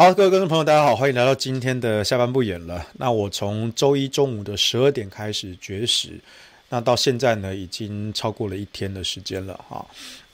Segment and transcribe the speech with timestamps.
[0.00, 2.82] 好，各位观众朋友，大家好，欢迎来到今天的下班不演了。
[2.94, 6.18] 那我从周一中午的十二点开始绝食，
[6.70, 9.86] 那到现在呢，已经超过了一天的时间了哈。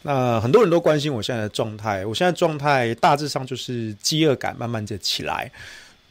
[0.03, 5.51] 那很多人都关心我现在的状态，我现在状态大致上就是饥饿感慢慢的起来，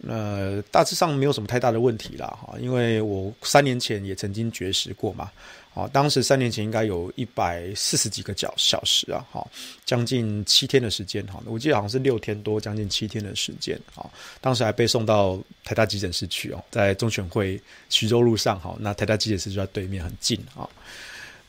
[0.07, 5.31] 呃，大致上没有什么太大的问题了哈，因为我三年前也曾经绝食过嘛。
[5.73, 9.45] 啊，当时三年前应该有一百四十几个小小时啊，哈，
[9.83, 14.09] 将近七天的时间哈，我记得好像是六天多，将近七天的时间啊。
[14.39, 20.65] 当时还被送到台大急诊室去哦，在中选会徐州路上哈，那台大急诊室就在对面，很近啊。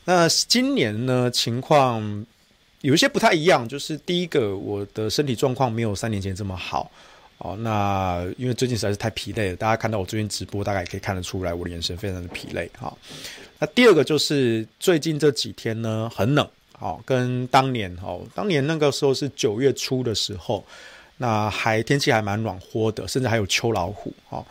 [0.03, 2.25] 那今年呢，情况
[2.81, 6.91] 有一些不太一样，就是第一个，我的身体状况没有三年前这么好。
[7.39, 12.69] 哦，那因为最近实在是太疲累了，大家看到我最近直播，大概也可以看得出来，我的眼神非常的疲累。
[12.79, 12.95] 哈，
[13.59, 16.47] 那第二个就是最近这几天呢，很冷。
[16.79, 20.63] 哦，跟当年哦，当年那个时候是九月初的时候，
[21.17, 24.13] 那还天气还蛮暖和的，甚至还有秋老虎。
[24.29, 24.45] 哈，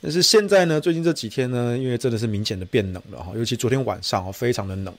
[0.00, 4.94] 但是现在呢，最近这几天呢，因为真的是明显的变冷了哈，尤其昨天晚上哦，非常的冷，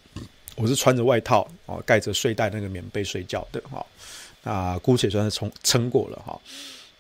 [0.56, 3.84] 我是穿着外套哦，盖着睡袋那个棉被睡觉的哈，
[4.44, 6.40] 那姑且算是撑撑过了哈。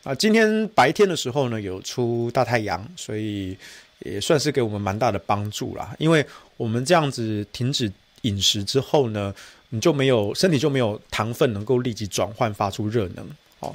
[0.03, 3.55] 啊，今天白天的时候呢，有出大太阳，所以
[3.99, 5.95] 也算是给我们蛮大的帮助啦。
[5.99, 6.25] 因为
[6.57, 7.91] 我们这样子停止
[8.23, 9.33] 饮食之后呢，
[9.69, 13.73] 你就没有身体就没有糖分能够立即转换发出热能哦。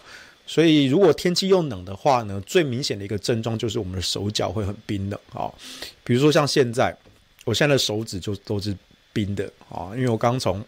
[0.49, 5.53] 所以如果天气又冷的话呢，最明显的一个症状就是我们的手脚会很冰冷哦。
[6.03, 6.93] 比如说像现在，
[7.45, 8.77] 我现在的手指就都是
[9.13, 10.65] 冰的啊，因为我刚从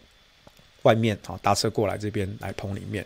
[0.83, 3.05] 外面啊搭车过来这边来棚里面。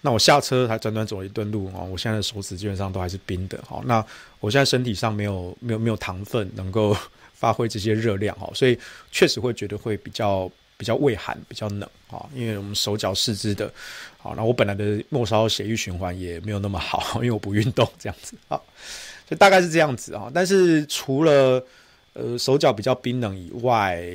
[0.00, 3.58] 那我下车才短短走了一段路啊，我现在的手指基本上都还是冰的。
[3.66, 4.04] 好，那
[4.38, 6.94] 我现在身体上没有没有没有糖分能够
[7.32, 8.78] 发挥这些热量哈，所以
[9.10, 12.28] 确实会觉得会比较比较畏寒，比较冷啊。
[12.34, 13.72] 因为我们手脚四肢的，
[14.18, 18.60] 好，那我本来的末梢血液循环也没有那么好， 因为我不运动这样子啊，
[19.26, 20.30] 所以大概是这样子啊。
[20.34, 21.64] 但是除了
[22.12, 24.06] 呃手脚比较冰冷以外，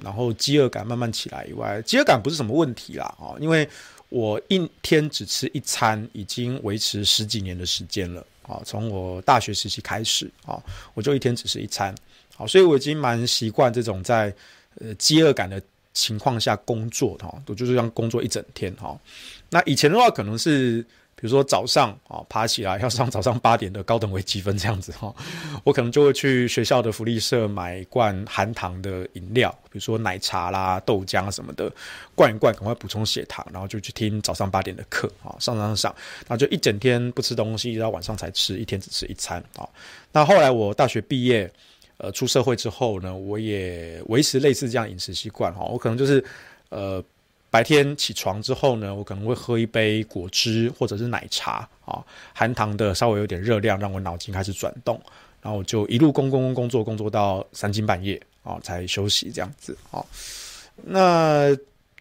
[0.00, 3.68] 然后饥饿感慢慢起来以外，饥饿感不是什么问题啦啊，因为。
[4.14, 8.60] 我一天只吃一餐，已经维持十几年的时间了啊！
[8.62, 11.94] 从我大学时期开始啊，我就一天只吃一餐，
[12.36, 14.30] 好，所以我已经蛮习惯这种在
[14.78, 15.58] 呃饥饿感的
[15.94, 18.94] 情况下工作的哈，我就是这样工作一整天哈。
[19.48, 20.84] 那以前的话，可能是。
[21.22, 25.14] 比如说早上啊，爬起来 要上早上八点的高等微积分这样子哈，
[25.62, 31.72] 我可能就会去学校的福利社买一罐含糖的饮料，比如说奶茶啦、豆浆什么的，
[32.16, 35.94] 灌一灌，赶快补充血糖，然后就去听早上八点的课啊，上上上，
[36.26, 39.68] 然后就一整天不吃东西，一直到晚上才吃，一天只吃一餐啊。
[40.10, 41.48] 那后来我大学毕业，
[41.98, 46.24] 呃，出社会之后呢，我也维持类似这样饮食习惯哈，我可能就是
[46.70, 47.00] 呃。
[47.52, 52.02] 白天起床之后呢，我可能会喝一杯果汁或者是奶茶啊，
[52.32, 54.98] 含糖的，稍微有点热量，让我脑筋开始转动，
[55.42, 60.02] 然后我就一路工工工作工作到三更半夜啊，才休息这样子啊。
[60.84, 61.54] 那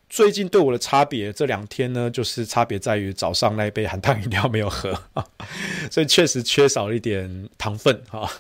[0.10, 4.98] 最近对我的差别，这两天呢，就是差别在于早上那一杯含糖饮料没有喝，
[5.92, 8.32] 所以确实缺少了一点糖分啊。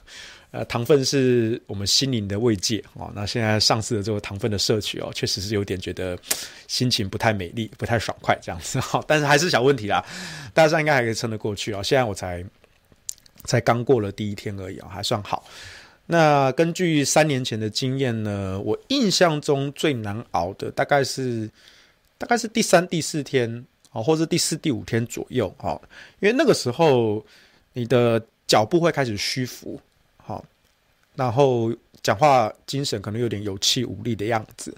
[0.51, 3.09] 呃，糖分是我们心灵的慰藉哦。
[3.15, 6.17] 那现在上次的这个糖分的摄取哦，确实是有点觉得
[6.67, 9.01] 心情不太美丽，不太爽快这样子哈。
[9.07, 10.05] 但是还是小问题啦，
[10.53, 11.81] 大家应该还可以撑得过去哦。
[11.81, 12.43] 现在我才
[13.45, 15.47] 才刚过了第一天而已啊，还算好。
[16.05, 21.49] 那根据三年前的经验呢，我印象中最难熬的大概是
[22.17, 25.79] 大概是第三、第四天啊，或者第四、第五天左右啊，
[26.19, 27.25] 因为那个时候
[27.71, 29.79] 你的脚步会开始虚浮。
[31.15, 31.71] 然后
[32.01, 34.73] 讲话精神可能有点有气无力的样子，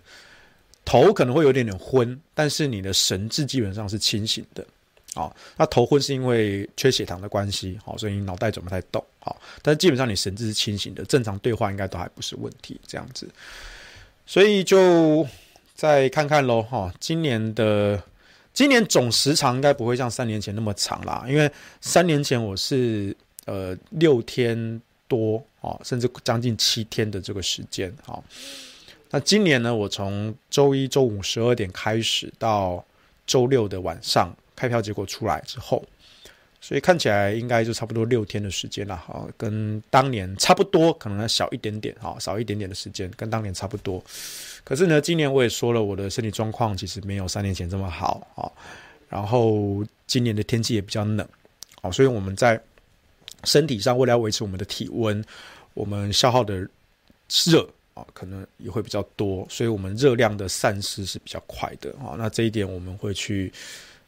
[0.83, 4.65] 头可能会有点点昏，但是你的神志基本上是清醒的。
[5.13, 9.03] 好，那头昏是因为缺血糖的关系，好，所以你脑袋转不太动。
[9.19, 12.81] 好，但是基本上你神志是清醒的，正常对话应该都还不是问题。
[12.87, 13.29] 这样子，
[14.25, 15.25] 所以就
[15.75, 16.63] 再看看喽。
[16.63, 18.01] 哈，今年的
[18.53, 23.15] 今年总时长应该不会像三年前那么长啦，因为三年前我是
[23.45, 24.81] 呃六天。
[25.05, 28.21] 多哦，甚至将近七天的这个时间啊。
[29.09, 32.83] 那今年呢，我从周一、周五十二点开始到
[33.25, 35.81] 周六的晚上开票结果出来之后，
[36.59, 44.03] 所以看起来应该就差不多六天的时间了哈，跟当年差不多，可能小一点点哈，少一点点的时间，跟当年差不多。
[44.65, 48.51] 可是呢，今年我也说了，我的身体状况其实没有三年前这么好啊。
[49.07, 51.25] 然后今年的天气也比较冷
[51.81, 52.61] 啊，所以我们在。
[53.45, 55.21] 身体上为了维持我们的体温，
[55.73, 56.67] 我们消耗的
[57.45, 62.15] 热啊，可能也会比较多，所以我们热量的散失是比较快的啊。
[62.17, 63.51] 那这一点我们会去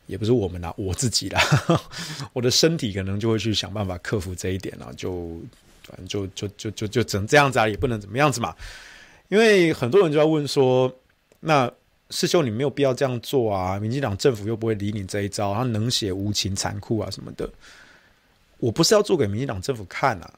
[0.07, 1.41] 也不是我们啦，我自己啦，
[2.33, 5.39] 我的身体可能就会去想办法克服这一点了，就
[5.83, 8.55] 反正就就就就就只能这样子啊，也不能怎么样子嘛。
[9.29, 10.93] 因为很多人就要问说，
[11.39, 11.71] 那
[12.11, 17.49] 师兄你没有必要这样做啊，民进党政府又不会理你这一招，他冷血无情、残酷啊什么的。
[18.57, 20.33] 我不是要做给民进党政府看啊，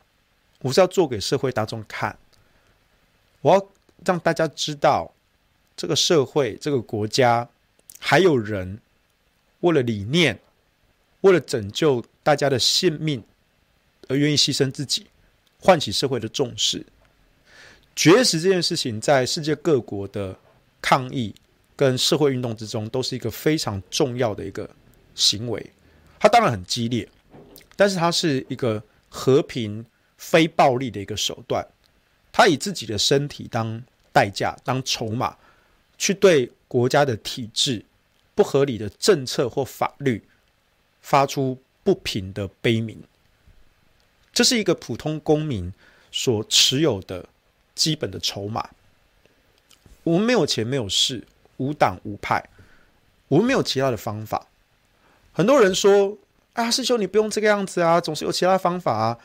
[0.67, 2.17] 我是要做给社会大众看，
[3.41, 3.69] 我要
[4.05, 5.13] 让大家知道，
[5.75, 7.47] 这个社会、这个国家
[7.99, 8.79] 还有人。
[9.61, 10.39] 为了理念，
[11.21, 13.23] 为了拯救大家的性命，
[14.07, 15.07] 而愿意牺牲自己，
[15.59, 16.85] 唤起社会的重视。
[17.95, 20.37] 绝食这件事情，在世界各国的
[20.79, 21.33] 抗议
[21.75, 24.69] 跟社会运动之中，都是一个非常重要的一个
[25.15, 25.71] 行为。
[26.19, 27.09] 它当然很激烈，
[27.75, 29.83] 但是它是一个和平、
[30.17, 31.65] 非暴力的一个手段。
[32.31, 35.37] 他以自己的身体当代价、当筹码，
[35.97, 37.85] 去对国家的体制。
[38.35, 40.23] 不合理的政策或法律，
[41.01, 43.01] 发出不平的悲鸣，
[44.31, 45.73] 这是一个普通公民
[46.11, 47.27] 所持有的
[47.73, 48.69] 基本的筹码。
[50.03, 51.25] 我们没有钱，没有势，
[51.57, 52.47] 无党无派，
[53.27, 54.45] 我们没有其他的方法。
[55.33, 56.15] 很多人说
[56.53, 59.17] ：“啊，师兄，你不用这个样子啊，总是有其他方法啊。”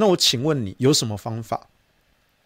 [0.00, 1.68] 那我请问你有什么方法？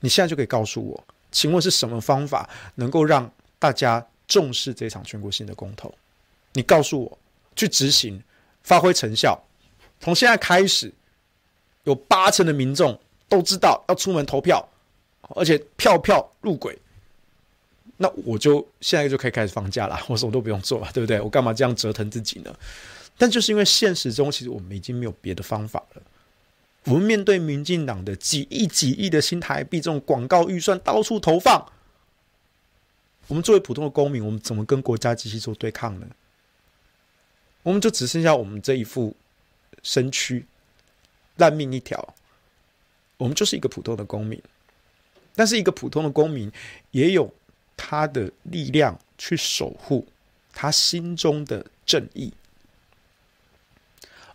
[0.00, 3.30] 你现在就可以告诉我，请问是什么方法能够让
[3.60, 5.94] 大家重视这场全国性的公投？
[6.52, 7.18] 你告诉我，
[7.54, 8.20] 去执行，
[8.64, 9.40] 发挥成效。
[10.00, 10.92] 从现在开始，
[11.84, 14.68] 有八成的民众都知道要出门投票，
[15.36, 16.76] 而且票票入轨。
[17.96, 21.20] 那我就现在就可以开始放假了，我什么都不用做了，对不对？
[21.20, 22.52] 我干嘛这样折腾自己呢？
[23.16, 26.02] 但就是因为现实中，其实我们已经没有别的方法了。
[26.84, 31.72] 我们面对民进党的几亿几亿的新台币这种广告预算到处投放，
[33.28, 36.06] 我们作为普通的公民，我们怎么跟国家机器做对抗呢？
[37.62, 39.16] 我们就只剩下我们这一副
[39.82, 40.44] 身躯，
[41.36, 42.14] 烂命一条。
[43.16, 44.42] 我们就是一个普通的公民，
[45.34, 46.52] 但是一个普通的公民
[46.90, 47.32] 也有
[47.76, 50.06] 他的力量去守护
[50.52, 52.34] 他心中的正义，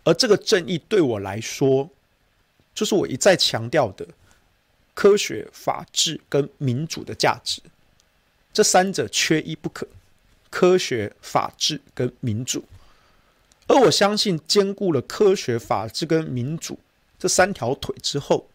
[0.02, 1.88] 而这个正义对我来说，
[2.74, 4.06] 就是我一再强调的
[4.94, 7.60] 科学、法治跟民主的价值，
[8.52, 9.86] 这三者缺一不可。
[10.50, 12.64] 科学、法治跟民主。
[13.68, 16.76] 而我相信，兼顾了科学、法治跟民主
[17.20, 18.48] 这三条腿之后，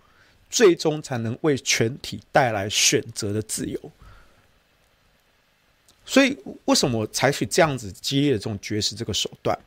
[0.49, 3.79] 最终才能为全体带来选择的自由。
[6.05, 9.57] 所以，为什么我采取这样子激烈的这种绝食这个手段？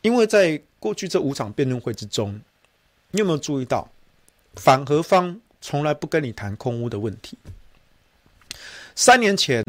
[0.00, 2.40] 因为在过去这五场辩论会之中，
[3.14, 3.88] 你有没有注意到，
[4.56, 7.38] 反核方从来不跟你谈空屋的问题？
[8.96, 9.64] 三年前，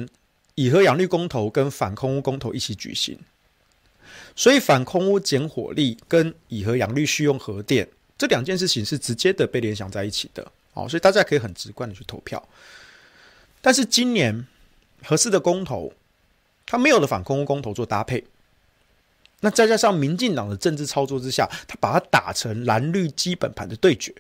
[0.56, 3.20] 以核养绿公投跟反空屋公投一起举行。
[4.36, 7.88] 所以反空屋减火力跟以核养绿续用核电
[8.18, 12.44] 这两件事情是直接的被联想在一起的，好，所以大家可以很直观的去投票。
[13.62, 14.48] 但是今年
[15.04, 15.94] 合适的公投，
[16.66, 18.24] 它没有了反空屋公投做搭配，
[19.46, 24.12] 那再加上民进党的政治操作之下，他把它打成蓝绿基本盘的对决，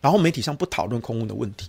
[0.00, 1.68] 然后媒体上不讨论空污的问题。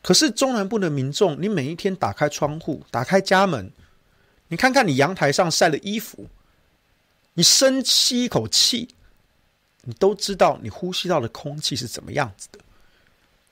[0.00, 3.70] 可是中南部的民众，你每一天打开窗户，打开家门。
[4.48, 6.26] 你看看你阳台上晒的衣服，
[7.34, 8.88] 你深吸一口气，
[9.82, 12.60] 你都知道你呼吸到的空气是怎么样子的。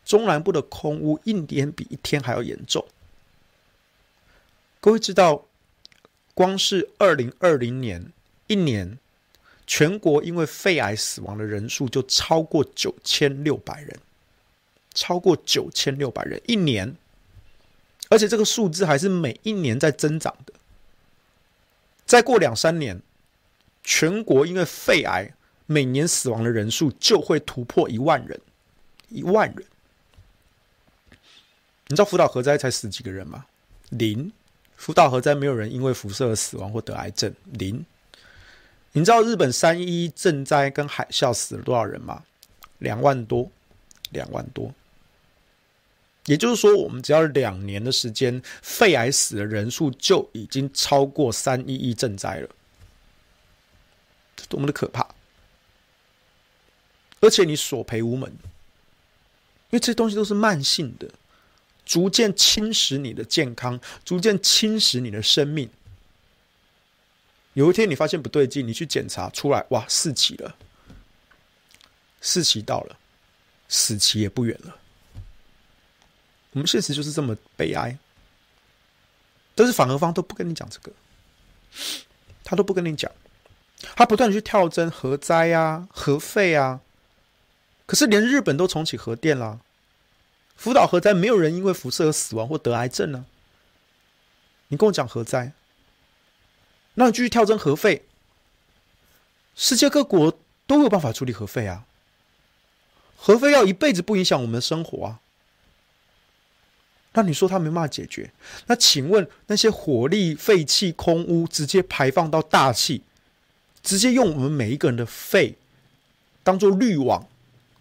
[0.06, 2.82] 中南部的空污一年比一天还要严重。
[4.80, 5.44] 各位知道，
[6.38, 8.12] 光是二零二零年
[8.46, 8.96] 一年，
[9.66, 13.98] 全国因为肺癌死亡的人数就超过九千六百人，
[14.94, 16.94] 超过九千六百人一年，
[18.08, 20.52] 而且这个数字还是每一年在增长的。
[22.06, 23.02] 再过两三年，
[23.82, 25.34] 全国因为肺癌
[25.66, 28.40] 每年死亡的人数就会突破一万人，
[29.08, 29.66] 一万人。
[31.88, 33.46] 你知道福岛核灾才死几个人吗？
[33.88, 34.30] 零。
[34.78, 37.84] 福岛核灾没有人因为辐射而死亡或得癌症，零。
[38.92, 42.24] 你知道日本三一一震灾跟海啸死了多少人吗？
[42.78, 43.50] 两万多，
[44.10, 44.72] 两万多。
[46.26, 52.48] 也就是说，我们只要两年的时间，肺癌死的人数就已经超过三一一震灾了，
[54.36, 55.06] 这多么的可怕！
[57.20, 61.10] 而且你索赔无门，因为这些东西都是慢性的，
[61.88, 65.70] 逐渐侵蚀你的健康，逐渐侵蚀你的生命。
[67.54, 70.54] 有一天你发现不对劲，你去检查出来，哇，四期了，
[72.20, 72.98] 四期到了，
[73.70, 74.76] 死期也不远了。
[76.52, 77.96] 我们现实就是这么悲哀，
[79.54, 80.92] 但是反核方都不跟你讲这个，
[82.44, 83.10] 他都不跟你讲，
[83.96, 86.80] 他不断去跳针核灾啊、核废啊，
[87.86, 89.60] 可是连日本都重启核电了，
[90.58, 93.24] 福岛核灾没有人因为辐射而死亡或得癌症呢、
[94.66, 95.52] 你跟我讲核灾，
[96.94, 98.04] 那你继续跳针核废，
[99.54, 100.36] 世界各国
[100.66, 101.86] 都有办法处理核废啊，
[103.16, 105.20] 核废要一辈子不影响我们的生活啊。
[107.12, 108.32] 那你说他没办法解决？
[108.66, 113.02] 那请问那些火力废气空污直接排放到大气，
[113.82, 115.56] 直接用我们每一个人的肺
[116.42, 117.28] 当做滤网，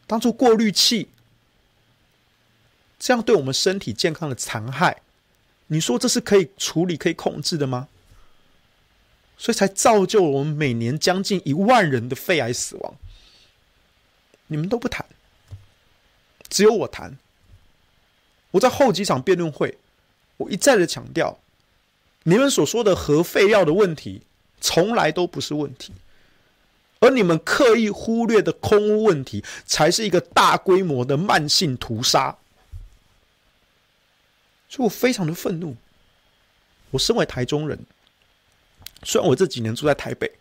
[0.06, 1.10] 当做过滤器，
[3.00, 5.02] 这样对我们身体健康的残害，
[5.68, 7.88] 你说这是可以处理、可以控制的吗？
[9.38, 12.96] 所以才造就我们每年将近一万人的肺癌死亡。
[14.48, 15.06] 你们都不谈，
[16.50, 17.18] 只有我谈。
[18.52, 19.78] 我在后几场辩论会，
[20.38, 21.38] 我一再的强调，
[22.24, 24.22] 你们所说的核废料的问题，
[24.60, 25.94] 从来都不是问题，
[27.00, 32.38] 而你们刻意忽略的空污问题，才是一个大规模的慢性屠杀。
[34.70, 35.76] 所以我非常的愤怒。
[36.92, 37.80] 我身为台中人，
[39.04, 40.32] 虽然我这几年住在台北，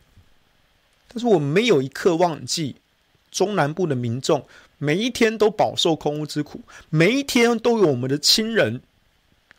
[1.08, 2.76] 但是我没有一刻忘记
[3.30, 4.46] 中南部的民众。
[4.78, 8.82] 每一天都饱受空屋之苦，每一天都有我们的亲人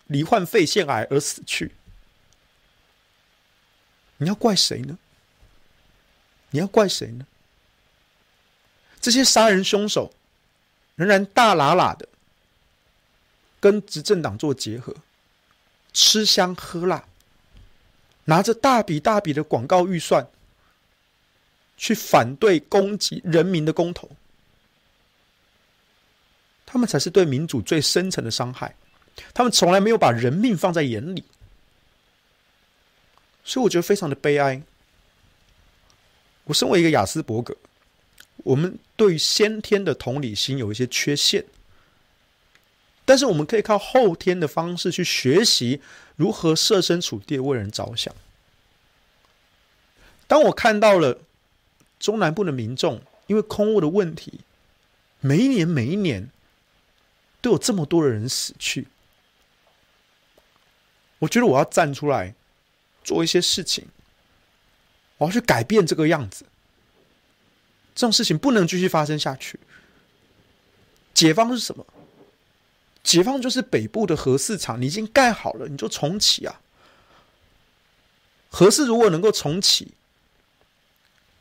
[0.06, 1.72] 罹患肺腺癌而死去。
[4.18, 4.98] 你要怪谁呢？
[6.52, 7.26] 你要怪谁呢？
[9.02, 10.14] 这些杀人凶手
[10.96, 12.08] 仍然大喇喇的
[13.68, 14.96] 跟执政党做结合，
[15.92, 17.04] 吃香喝辣，
[18.24, 20.26] 拿着大笔大笔的广告预算
[21.76, 24.10] 去反对攻击人民的公投。
[26.66, 28.74] 他们才是对民主最深层的伤害，
[29.34, 31.22] 他们从来没有把人命放在眼里，
[33.44, 34.62] 所以我觉得非常的悲哀。
[36.46, 37.54] 我身为一个雅斯伯格，
[38.38, 41.44] 我们对先天的同理心有一些缺陷，
[43.08, 45.82] 但是我们可以靠后天的方式去学习
[46.16, 48.14] 如何设身处地为人着想。
[50.28, 51.22] 当我看到了
[51.98, 54.42] 中南部的民众因为空屋的问题，
[55.22, 56.30] 每一年每一年。
[57.40, 58.88] 都有这么多的人死去，
[61.20, 62.34] 我觉得我要站出来
[63.04, 63.86] 做一些事情，
[65.18, 66.46] 我要去改变这个样子。
[67.94, 69.60] 这种事情不能继续发生下去。
[71.14, 71.86] 解方是什么？
[73.08, 76.60] 解放就是北部的核市场，你已经盖好了，你就重启啊。
[78.50, 79.94] 核四如果能够重启，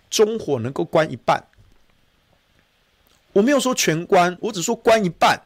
[0.08, 1.48] 中火能够关一半。
[3.32, 5.42] 我没有说全关，我只说关一半。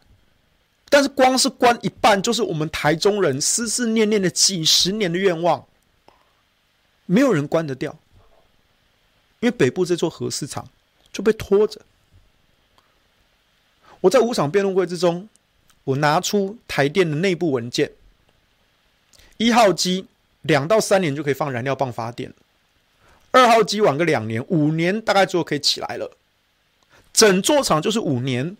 [0.91, 5.67] 但是光是关一半，就是我们台中人思思念念的几十年的愿望，
[7.07, 7.97] 没有人关得掉，
[9.39, 10.69] 因为北部这座核市场
[11.11, 11.81] 就被拖着。
[14.03, 15.27] 我在五场辩论会之中，
[15.85, 17.93] 我拿出台电的内部文件，
[19.39, 20.07] 一号机
[20.43, 22.33] 两到三年就可以放燃料棒发电，
[23.31, 26.17] 二号机晚个两年，五年大概就可以起来了，
[27.13, 28.57] 整座厂就是五年。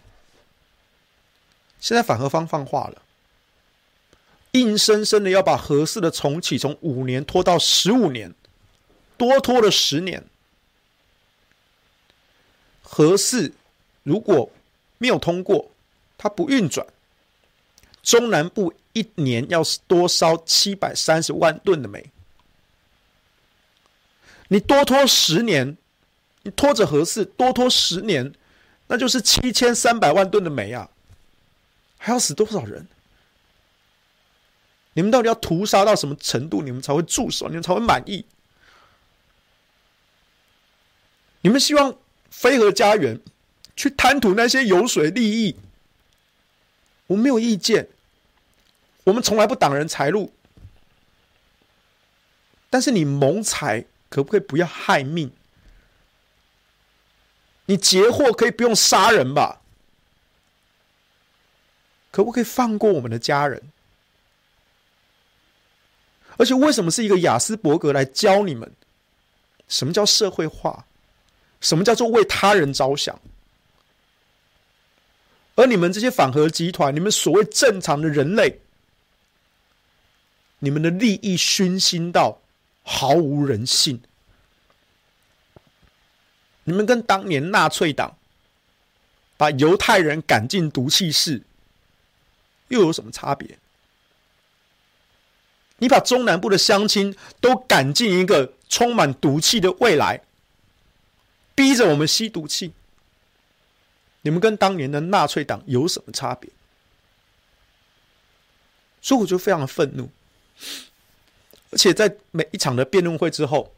[1.79, 3.03] 现在反核方放话了，
[4.53, 8.35] 硬生生的要把核四的重启从五年拖到十五年，
[9.17, 10.25] 多拖了十年。
[12.83, 13.53] 核四
[14.03, 14.51] 如果
[14.99, 15.71] 没有通过，
[16.19, 16.87] 它不运转，
[18.03, 22.11] 中南部一年要多烧七百三十万吨的煤。
[24.49, 25.77] 你多拖十年，
[26.43, 28.35] 你拖着核四多拖十年，
[28.89, 30.91] 那就是七千三百万吨的煤啊！
[31.99, 32.89] 还要死多少人？
[34.95, 37.47] 你们到底要屠杀到什么程度，你们才会住手？
[37.47, 38.25] 你们才会满意？
[41.43, 41.97] 你们希望
[42.29, 43.21] 飞核家园
[43.77, 45.57] 去贪图那些油水利益？
[47.11, 47.89] 我没有意见，
[49.03, 50.33] 我们从来不挡人财路。
[52.71, 55.33] 但是你谋财可不可以不要害命？
[57.67, 59.61] 你劫货可以不用杀人吧？
[62.13, 63.61] 可不可以放过我们的家人？
[66.37, 68.73] 而且为什么是一个雅斯伯格来教你们
[69.67, 70.87] 什么叫社会化？
[71.61, 73.21] 什么叫做为他人着想？
[75.61, 78.61] 而你们这些反核集团，你们所谓正常的人类，
[80.61, 82.41] 你们的利益熏心到
[82.83, 84.01] 毫无人性。
[86.65, 88.17] 你们跟当年纳粹党
[89.37, 91.43] 把犹太人赶进毒气室。
[92.69, 93.59] 又有什么差别？
[95.77, 100.23] 你把中南部的乡亲都赶进一个充满毒气的未来，
[101.55, 102.73] 逼着我们吸毒气。
[104.23, 106.51] 你们跟当年的纳粹党有什么差别？
[109.01, 110.11] 所以我就非常的愤怒。
[111.71, 113.73] 而且在每一场的辩论会之后，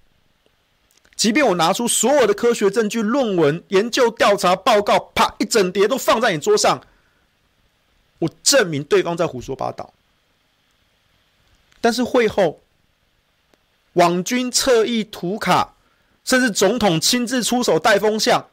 [1.15, 6.85] 即便我拿出所有的科学证据、论文、研究调查报告，啪一整叠都放在你桌上，
[8.19, 9.93] 我证明对方在胡说八道。
[11.81, 12.61] 但是会后，
[13.93, 15.75] 网军侧翼图卡，
[16.25, 18.49] 甚至总统亲自出手带风向，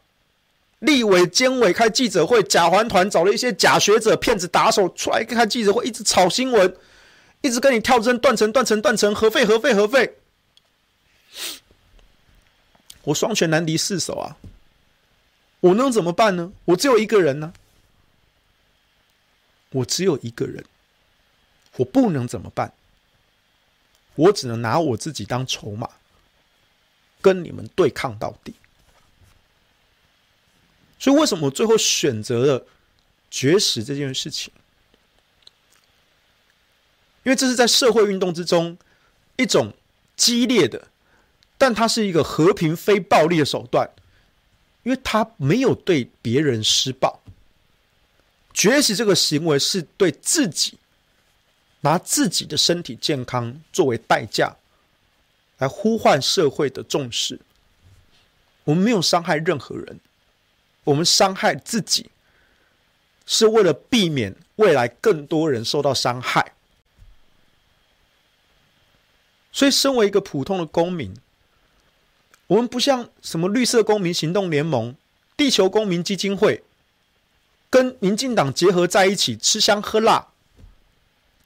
[0.80, 6.76] 立委、监委开记者会，假环团找了一些假学者、骗子打手出来开记者会，一直炒新闻，
[7.42, 10.16] 一直跟你跳针断层、断层、断层，核废、核废、核废。
[13.04, 14.38] 我双拳难敌四手啊！
[15.62, 16.52] 我能怎么办呢？
[16.66, 17.52] 我只有一个人呢、
[19.72, 20.64] 我只有一个人，
[21.76, 22.72] 我不能怎么办？
[24.16, 25.90] 我只能拿我自己当筹码，
[27.22, 28.54] 跟你们对抗到底。
[31.00, 32.68] 所以，为什么我最后选择了
[33.32, 34.52] 绝食这件事情？
[37.24, 38.78] 因为这是在社会运动之中
[39.38, 39.74] 一种
[40.16, 40.88] 激烈的，
[41.58, 43.90] 但它是一个和平非暴力的手段，
[44.84, 47.22] 因为它没有对别人施暴。
[48.54, 50.78] 绝食这个行为是对自己。
[51.82, 54.54] 拿自己的身体健康作为代价，
[55.60, 57.40] 来呼唤社会的重视。
[58.66, 59.98] 我们没有伤害任何人，
[60.90, 62.10] 我们伤害自己，
[63.26, 66.54] 是为了避免未来更多人受到伤害。
[69.52, 71.16] 所以，身为一个普通的公民，
[72.48, 74.96] 我们不像什么绿色公民行动联盟、
[75.38, 76.64] 地球公民基金会，
[77.70, 80.30] 跟民进党结合在一起吃香喝辣。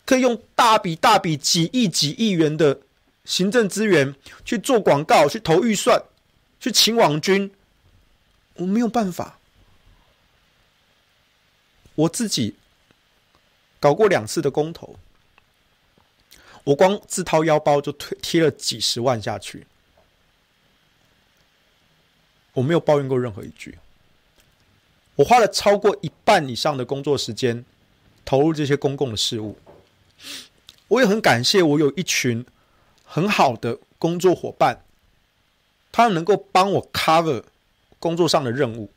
[0.06, 2.82] 可以用大笔大笔几亿几亿元的
[3.24, 6.04] 行政资源去做广告、去投预算、
[6.60, 7.50] 去请网军，
[8.56, 9.40] 我没有办法。
[11.96, 12.56] 我自己
[13.80, 14.96] 搞过两次的公投，
[16.64, 19.68] 我光自掏腰包就推贴了几十万下去，
[22.54, 23.78] 我没有抱怨过任何一句。
[25.18, 27.64] 我花了超过一半以上的工作时间
[28.26, 29.60] 投入这些公共的事务。
[30.88, 32.44] 我也很感谢，我有一群
[33.06, 34.84] 很好的工作伙伴，
[35.92, 37.44] 他们能够帮我 cover
[38.04, 38.92] 工作上的任务。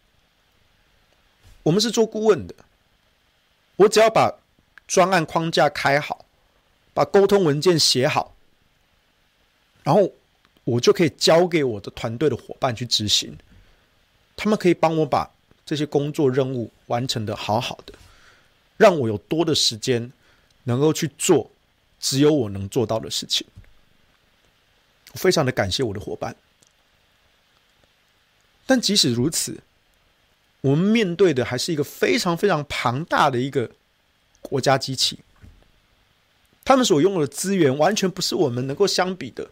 [1.62, 2.54] 我们是做顾问的，
[3.76, 4.34] 我只要把
[4.88, 6.24] 专案框架开好，
[6.92, 8.34] 把沟通文件写好，
[9.84, 10.12] 然后
[10.64, 13.38] 我就可以交给我的团队的伙伴去执行。
[14.34, 15.30] 他们可以帮我把
[15.64, 17.94] 这些工作任务完成得好好的，
[18.76, 20.10] 让我有多的时间。
[20.68, 21.48] 能够去做
[22.00, 23.46] 只有我能做到的事情，
[25.12, 26.34] 我非常的感谢我的伙伴。
[28.66, 29.58] 但即使如此，
[30.60, 33.70] 我们面对的还是一个非常非常庞大的一个
[34.42, 35.20] 国家机器，
[36.64, 39.48] 他们所拥有的资源完全不是我们能够相比的。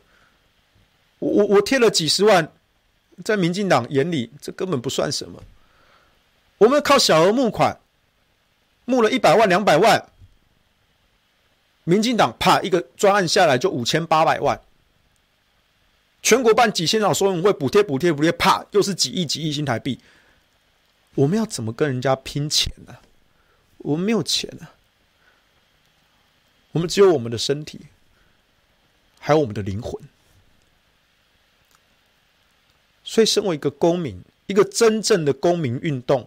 [1.21, 2.53] 我我我贴了几十万，
[3.25, 5.43] 在民进党眼里这根本不算什么。
[6.59, 7.79] 我们靠小额募款，
[8.85, 10.09] 募了一百万、两百万。
[11.85, 14.61] 民进党啪一个专案下来就五千八百万，
[16.25, 20.01] 全国办几千场说明会补贴补贴补贴，啪又是几亿几亿新台币。
[21.15, 22.97] 我们要怎么跟人家拼钱呢？
[23.77, 24.73] 我们没有钱啊，
[26.73, 27.81] 我们只有我们的身体，
[29.21, 30.03] 还有我们的灵魂。
[33.05, 36.27] 所以，身为一个公民，一个真正的公民运动，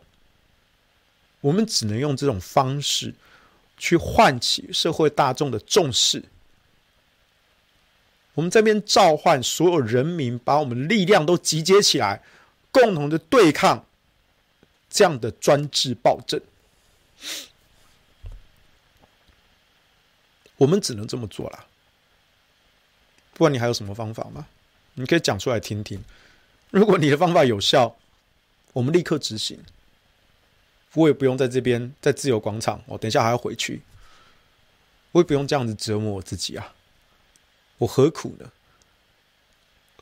[1.42, 3.16] 我们只能用这种方式。
[3.80, 6.24] 去唤起社会大众的重视。
[8.38, 12.22] 我们这边召唤所有人民，把我们力量都集结起来，
[12.72, 13.84] 共同的对抗
[14.92, 16.40] 这样的专制暴政。
[20.58, 21.66] 我们只能这么做了。
[23.34, 24.46] 不管你还有什么方法吗？
[24.94, 26.04] 你可以讲出来听听。
[26.70, 27.98] 如果你的方法有效，
[28.74, 29.60] 我们立刻执行。
[30.94, 33.82] 我也不用在这边在自由广场，我等一下还要回去。
[35.14, 36.76] 我也不用这样子折磨我自己啊！
[37.80, 38.52] 我何苦呢？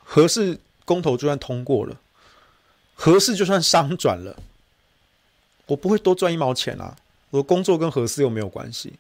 [0.04, 2.00] 核四公投就算通过了，
[2.94, 4.38] 核四就算商转了，
[5.66, 6.96] 我不会多赚一毛钱啊！
[7.32, 8.94] 我的工作跟核四又没有关系。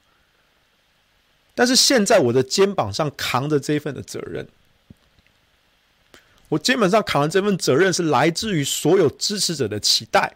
[1.54, 4.48] 但是现在我的肩膀上扛着这一份的责任，
[6.50, 10.36] 我肩膀上扛的这份责任是来自于所有支持者的期待。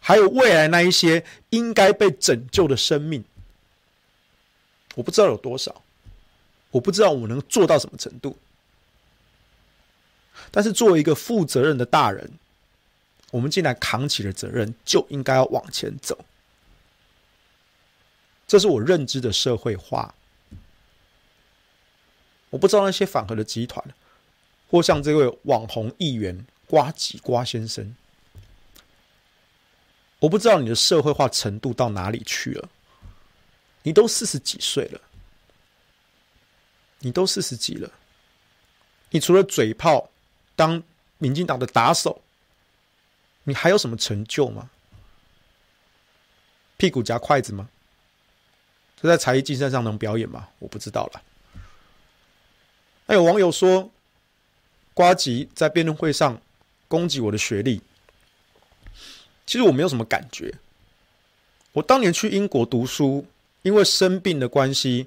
[0.00, 3.24] 还有未来那一些应该被拯救的生命，
[4.94, 5.82] 我不知道有多少，
[6.76, 8.36] 我不知道我能做到什么程度。
[10.50, 12.30] 但是作为一个负责任的大人，
[13.30, 16.24] 我们既然扛起了责任，就应该要往前走。
[18.46, 20.14] 这是我认知的社会化。
[22.50, 23.82] 我不知道那些反核的集团，
[24.70, 27.96] 或像这位网红议员瓜吉瓜先生，
[30.18, 32.68] 我不知道你的社会化程度到哪里去了。
[33.82, 35.00] 你都四十几岁了，
[37.00, 37.90] 你都四十几了，
[39.10, 40.10] 你除了嘴炮，
[40.54, 40.82] 当
[41.18, 42.22] 民进党的打手，
[43.44, 44.70] 你还有什么成就吗？
[46.76, 47.68] 屁股夹筷子吗？
[49.00, 50.48] 这在才艺竞赛上能表演吗？
[50.58, 51.22] 我不知道了。
[53.06, 53.90] 还有网友说，
[54.94, 56.40] 瓜吉在辩论会上
[56.88, 57.80] 攻击我的学历，
[59.46, 60.52] 其实我没有什么感觉。
[61.72, 63.26] 我当年去英国读书，
[63.62, 65.06] 因为生病的关系，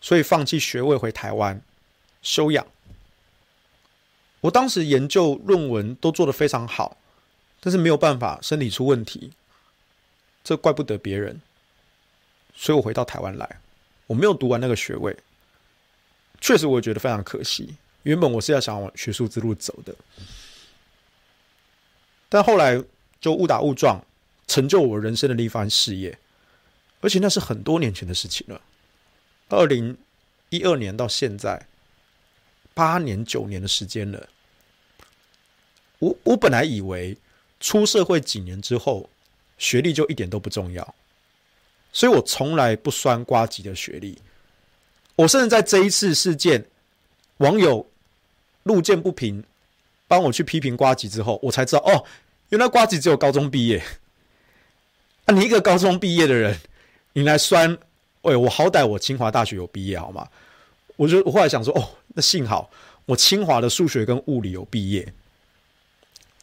[0.00, 1.60] 所以放弃学位回台湾
[2.22, 2.66] 休养。
[4.42, 6.96] 我当时研究论文都做得非常好，
[7.60, 9.32] 但是没有办法，身体出问题，
[10.44, 11.40] 这怪不得别人。
[12.54, 13.60] 所以我回到台湾来，
[14.06, 15.16] 我没有读完那个学位。
[16.40, 17.76] 确实，我觉得非常可惜。
[18.02, 19.94] 原本我是要想往学术之路走的，
[22.28, 22.80] 但后来
[23.20, 24.00] 就误打误撞，
[24.46, 26.16] 成就我人生的另一番事业。
[27.00, 28.60] 而且那是很多年前的事情了，
[29.48, 29.96] 二零
[30.50, 31.66] 一二年到现在，
[32.74, 34.28] 八年九年的时间了。
[35.98, 37.16] 我我本来以为
[37.60, 39.08] 出社会几年之后，
[39.56, 40.94] 学历就一点都不重要，
[41.92, 44.18] 所以我从来不酸瓜吉的学历。
[45.14, 46.66] 我甚至在这一次事件，
[47.38, 47.88] 网友
[48.64, 49.42] 路见不平，
[50.06, 52.04] 帮我去批评瓜吉之后，我才知道哦，
[52.50, 53.82] 原来瓜吉只有高中毕业。
[55.24, 56.60] 啊，你一个高中毕业的人，
[57.14, 57.78] 你来酸，
[58.26, 60.28] 喂，我好歹我清华大学有毕业好吗？
[60.96, 62.68] 我就我后来想说，哦，那幸好
[63.04, 65.12] 我清华的数学跟物理有毕业。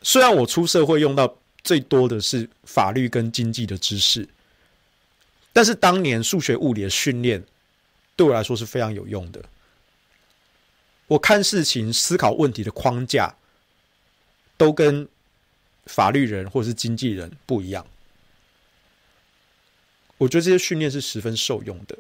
[0.02, 4.28] 虽然我出社会用到最多的是法律跟经济的知识，
[5.52, 7.44] 但是当年数学物理的训练。
[8.16, 9.44] 对我来说是非常有用的。
[11.08, 13.34] 我看事情、思考问题的框架，
[14.56, 15.08] 都跟
[15.88, 17.84] 法律人或者是经纪人不一样。
[20.18, 21.98] 我觉得这些训练是十分受用的。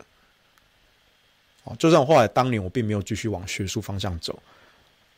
[1.80, 4.42] 就算后来当年我并没有继续往学术方向走，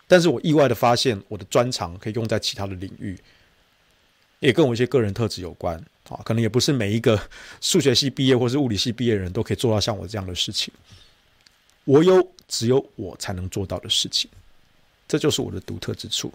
[0.08, 3.20] 但是我意外的发现，我的专长可以用在其他的领域，
[4.40, 5.84] 也跟我一些个人特质有关。
[6.08, 7.20] 啊，可能也不是每一个
[7.62, 10.72] 数学系毕业或是物理系毕业的人都可以做到像我这样的事情。
[11.84, 14.30] 我有只有我才能做到的事情，
[15.08, 16.32] 这就是我的独特之处。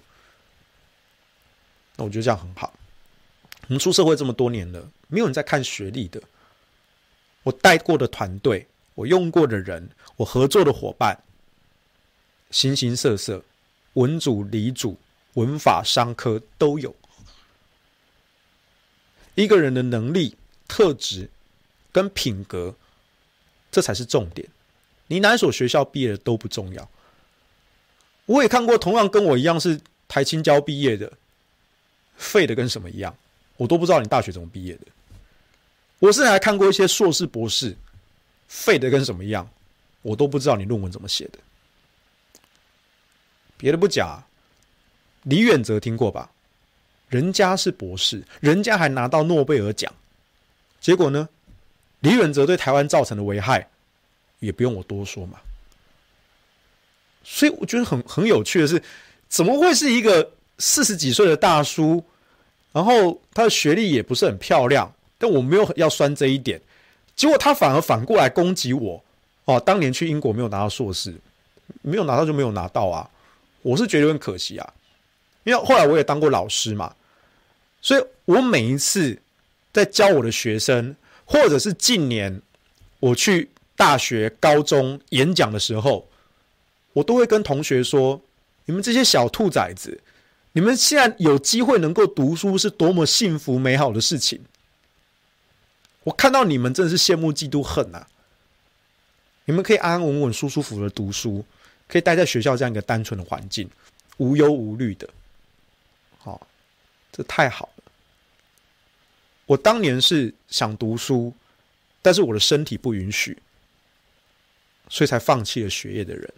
[1.94, 2.74] 那我觉得这样很好。
[3.68, 6.20] 我们出社会这么多年了，没有人在看学历的。
[7.42, 11.22] 我带过的团队，我用过的人，我合作的伙伴，
[12.50, 13.42] 形形色色，
[13.94, 14.98] 文组、理组、
[15.34, 16.94] 文法、商科都有。
[19.34, 20.36] 一个人的能力、
[20.68, 21.30] 特质
[21.90, 22.74] 跟品格，
[23.70, 24.48] 这才是重点。
[25.06, 26.90] 你哪所学校毕业的都不重要。
[28.26, 31.10] 我也看过同样跟我一样是台清交毕业的，
[32.16, 33.16] 废的跟什么一样，
[33.56, 34.86] 我都不知道你大学怎么毕业的。
[36.00, 37.76] 我甚至还看过一些硕士、博士，
[38.48, 39.48] 废的跟什么样，
[40.02, 41.38] 我都不知道你论文怎么写的。
[43.56, 44.20] 别的不讲，
[45.22, 46.30] 李远哲听过吧？
[47.08, 49.92] 人家是博士，人家还拿到诺贝尔奖，
[50.80, 51.28] 结果呢？
[52.00, 53.68] 李远哲对台湾造成的危害，
[54.38, 55.38] 也不用我多说嘛。
[57.22, 58.82] 所以我觉得很很有趣的是，
[59.28, 62.02] 怎么会是一个四十几岁的大叔，
[62.72, 66.58] 然后他的学历也不是很漂亮，但我没有要酸这一点，
[67.14, 69.04] 结果他反而反过来攻击我。
[69.44, 71.14] 哦，当年去英国没有拿到硕士，
[71.82, 73.08] 没有拿到就没有拿到啊，
[73.60, 74.72] 我是觉得很可惜啊，
[75.44, 76.94] 因为后来我也当过老师嘛。
[77.82, 79.20] 所以我每一次
[79.72, 82.40] 在教我的学生，或者是近年
[83.00, 86.08] 我去大学、高中演讲的时候，
[86.92, 88.20] 我都会跟同学说
[88.66, 90.00] ：“你们这些小兔崽子，
[90.52, 94.40] 你们现在有机会能够读书，是多么幸福美好的事情！
[96.04, 98.06] 我看到你们真的是羡慕、嫉妒、恨呐！
[99.44, 101.44] 你们可以安安稳稳、舒舒服服的读书，
[101.88, 103.68] 可以待在学校这样一个单纯的环境，
[104.18, 105.08] 无忧无虑的。
[106.18, 106.46] 好。”
[107.12, 107.82] 这太好了！
[109.44, 111.34] 我当年是想读书，
[112.00, 113.36] 但是我的身体不允许，
[114.88, 116.32] 所以才放弃了学业的人。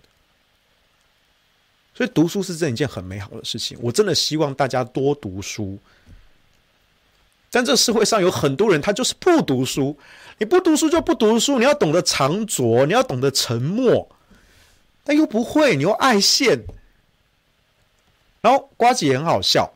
[1.95, 5.79] 所以读书是这一件很美好的事情，我真的希望大家多读书。
[7.53, 9.97] 但这社会上有很多人，他就是不读书。
[10.39, 14.09] 你不读书就不读书，你要懂得藏拙，你要懂得沉默，
[15.05, 16.65] 但又不会，你又爱现。
[18.41, 19.71] 然后瓜子也很好笑，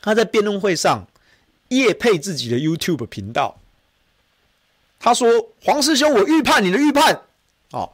[0.00, 1.06] 他在辩论会上
[1.68, 3.58] 夜配自己的 YouTube 频道。
[5.00, 5.28] 他说
[5.62, 7.20] ：“黄师兄，我预判你的预判
[7.72, 7.90] 哦，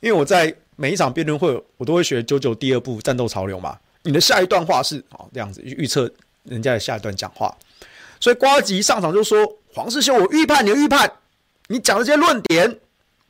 [0.00, 3.78] 因为我在每一场辩论会，我都会学九九第二部战斗潮流嘛。
[4.02, 6.10] 你的下一段话是哦这样子预测
[6.42, 7.56] 人家的下一段讲话，
[8.20, 11.10] 所以呱吉上场就说：‘黄师兄，我预判你的预判，
[11.66, 12.78] 你讲的这些论点，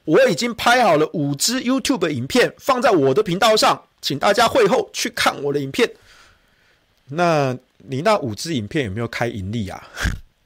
[0.05, 5.91] 我已经拍好了五支 YouTube 影片放在我的频道上，请大家会后去看我的影片。
[7.07, 9.89] 那你那五支影片有没有开盈利啊？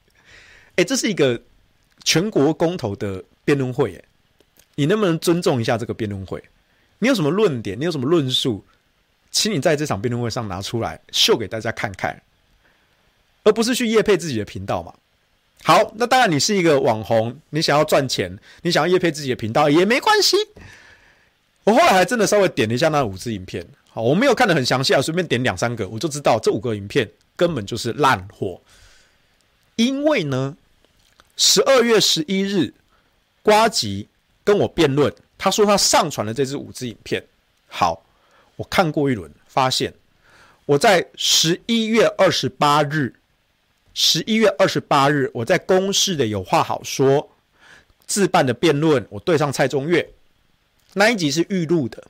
[0.77, 1.41] 哎，这是一个。”
[2.07, 4.05] 全国公投的辩论会，耶，
[4.75, 6.39] 你能不能尊重一下这个辩论会？
[6.99, 7.79] 你有什么论点？
[7.79, 8.63] 你有什么论述？
[9.31, 12.21] 请你在这场辩论会上拿出来秀给大家看看，
[13.45, 14.93] 而不是去业配自己的频道嘛。
[15.63, 20.35] 好，那当然你是一个网红，你想要赚钱，你想要业配自己的频道也没关系。
[21.63, 28.59] 我后来还真的稍微点了一下那五支影片，好，我没有看得很详细啊，随便点两三个，我就知道这五个影片根本就是烂货，
[29.77, 30.57] 因为呢。
[31.37, 32.73] 十二月十一日，
[33.43, 34.07] 呱吉
[34.41, 37.21] 跟我辩论，他说他上传了这支五支影片。
[37.67, 38.05] 好，
[38.55, 39.93] 我看过一轮，发现
[40.65, 43.13] 我在十一月二十八日，
[43.95, 47.31] 十一月二十八日，我在公视的有话好说
[48.05, 50.07] 自办的辩论，我对上蔡中岳
[50.93, 52.03] 那一集是预录的，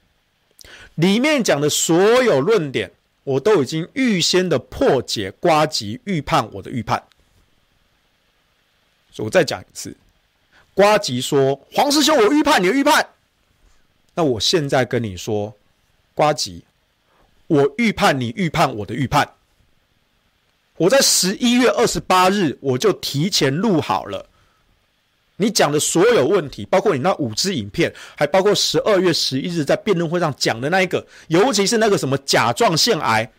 [0.96, 2.92] 里面讲的所有论点，
[3.24, 7.04] 我都已经预先的破解，瓜吉预判我的预判。
[9.18, 9.96] 我再讲一次，
[10.74, 13.10] 瓜吉说：“黄师兄，我预判你的预判。”
[14.16, 15.56] 那我现在跟你说，
[16.14, 16.66] 瓜吉，
[17.48, 19.30] 我预判你预判我的预判。
[20.78, 24.28] 我在十一月二十八日我就提前录好了，
[25.38, 33.32] 你讲的所有问题，包括你那五支影片，还包括十二月十一日在辩论会上讲的那一个，尤其是那个什么甲状腺癌，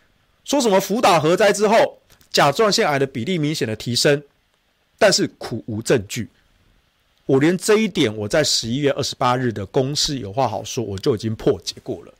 [0.43, 1.99] 说什么福岛核灾之后，
[2.31, 4.21] 甲状腺癌的比例明显的提升。
[4.99, 6.27] 但是苦无证据，
[7.27, 12.11] 我连这一点我在十一月二十八日的公视有话好说，我就已经破解过了。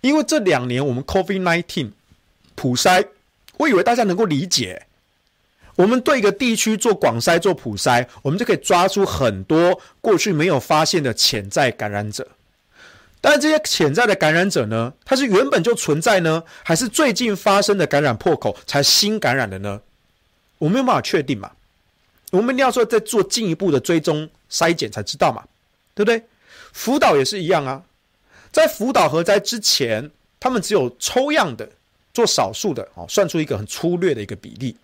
[0.00, 1.90] 因为这两年我们 COVID-19
[2.54, 3.06] 普筛，
[3.56, 4.86] 我以为大家能够理解，
[5.76, 12.26] 我们对一个地区做广筛做普筛，我们就可以抓出很多过去没有发现的潜在感染者。
[13.20, 19.80] 但是这些潜在的感染者呢，它是原本就存在呢，还是最近发生的感染破口才新感染的呢？
[20.58, 21.50] 我没有办法确定嘛，
[22.32, 25.42] 我们一定要说再做进一步的追踪筛检才知道嘛，
[25.94, 26.22] 对不对？
[26.72, 27.82] 福岛也是一样啊，
[28.52, 31.68] 在福岛核灾之前，他们只有抽样的
[32.14, 34.74] 做少数的哦，算出一个很粗略的一个比例。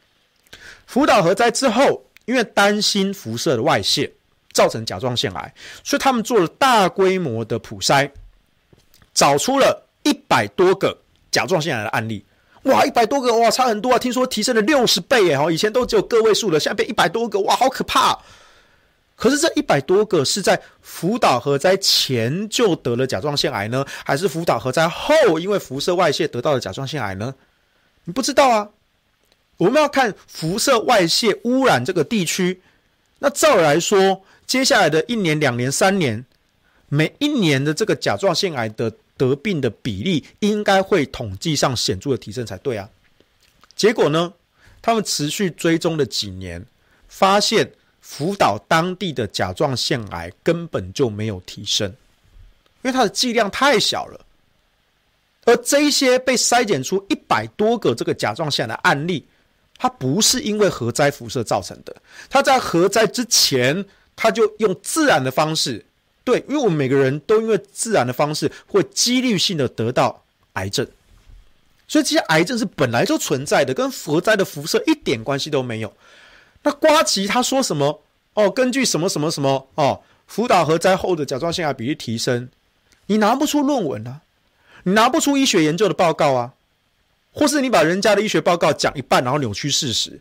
[0.87, 4.13] 福岛核灾之后，因为担心辐射的外泄
[4.53, 8.11] 造成甲状腺癌，所以他们做了大规模的普筛，
[9.15, 10.99] 找出了一百多个
[11.31, 12.25] 甲状腺癌的案例。
[12.65, 13.99] 哇，一百多个哇，差很多啊！
[13.99, 15.39] 听说提升了六十倍耶！
[15.39, 18.19] 哈，以前都只有个位数的，现在变一百多个，哇，好可怕！
[19.21, 27.35] 可是这一百多个是在福岛核灾前就得了甲状腺癌呢，还是福岛核灾后因为辐射外泄得到了甲状腺癌呢？
[28.05, 28.69] 你不知道啊！
[29.59, 32.63] 我们要看辐射外泄污染这个地区。
[33.19, 36.25] 那照来说，接下来的一年、两年、三年，
[36.89, 38.91] 每一年的这个甲状腺癌的。
[39.21, 42.89] 得病的比例应该会统计上显著的提升才对啊，
[43.77, 44.33] 结果呢，
[44.81, 46.65] 他们持续追踪了几年，
[47.07, 47.71] 发现
[48.13, 51.89] 福岛当地的甲状腺癌根本就没有提升，
[52.83, 54.21] 因为它的剂量太小了。
[55.45, 59.25] 而这一些被筛检出一百多个这个甲状腺的案例，
[59.79, 61.95] 它不是因为核灾辐射造成的，
[62.29, 65.85] 它在核灾之前，它就用自然的方式。
[66.25, 70.85] 对，因为我们每个人都因为自然的方式会几率性的得到癌症，
[71.87, 75.93] 所以这些癌症是本来就存在的，跟核灾的辐射一点关系都没有。
[76.63, 78.03] 那瓜吉他说什么？
[78.35, 82.49] 哦，根据什么什么什么哦，福岛核灾后的甲状腺癌比例提升，
[83.07, 84.21] 你拿不出论文啊，
[84.85, 86.53] 你拿不出医学研究的报告啊，
[87.33, 90.21] 或是你把人家的医学报告讲一半，然后扭曲事实。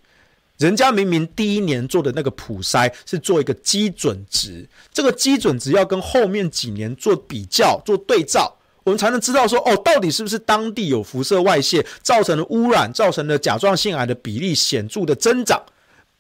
[0.58, 15.62] 人家明明第一年做的那个普筛是做一个基准值，这个基准值要跟后面几年做比较、做对照，我们才能知道说，哦，到底是不是当地有辐射外泄造成的污染，造成的甲状腺癌的比例显著的增长？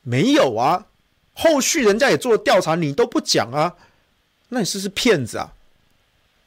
[0.10, 0.88] 没有啊，
[1.36, 3.76] 后续人家也做了调查，你都不讲啊，
[4.48, 5.54] 那你是不是骗子啊？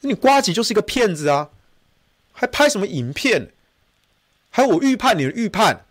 [0.01, 1.51] 你瓜吉就是一个骗子啊，
[2.33, 3.53] 还拍什么影片？
[4.51, 5.85] 还有我预判你的预判。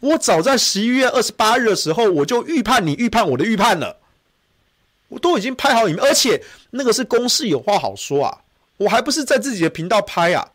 [0.00, 3.96] 我早在十一月二十八日的时候，我就预判你预判我的预判了。
[5.08, 8.42] 我都已经拍好影片，而且那个是公事有话好说啊，
[8.76, 10.52] 我还不是在自己的频道拍啊。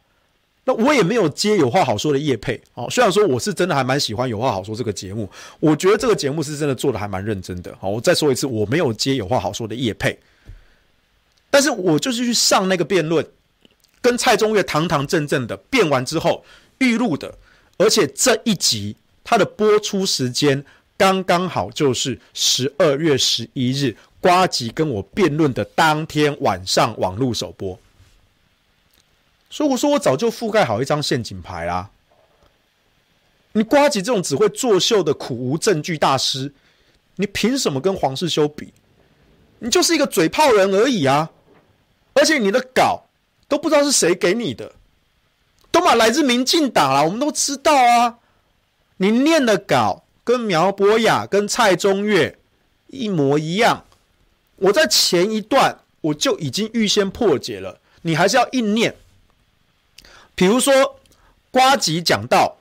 [0.67, 2.88] 那我也没有接有话好说的叶配哦。
[2.89, 7.75] 虽然说我是真的还蛮喜欢有话好说这个节目，我觉得这个节目是真的做的还蛮认真的。
[7.80, 10.19] 好，我再说一次，我没有接有话好说的叶配，
[11.49, 13.25] 但是我就是去上那个辩论，
[14.01, 16.43] 跟蔡中岳堂堂正正的辩完之后
[16.80, 17.38] 预录的，
[17.78, 20.65] 而且这一集它的播出时间
[20.97, 27.80] 刚刚好就是十二月十一日，呱吉跟我辩论的当天晚上网络首播。
[29.56, 31.89] 所以我说，我早就覆盖好一张陷阱牌啦。
[33.54, 36.54] 你瓜吉这种只会作秀的苦无证据大师，
[37.15, 38.74] 你凭什么跟黄世修比？
[39.60, 41.32] 你就是一个嘴炮人而已啊！
[42.15, 43.06] 而且你的稿
[43.48, 44.74] 都不知道是谁给你的，
[45.72, 48.18] 都嘛来自民进党啦，我们都知道啊。
[48.98, 52.38] 你念的稿跟苗博雅、跟蔡中岳
[52.88, 53.86] 一模一样，
[54.58, 58.94] 我在前一段我就已经预先破解了，你还是要硬念。
[60.36, 61.00] 比如说，
[61.50, 62.58] 瓜吉讲到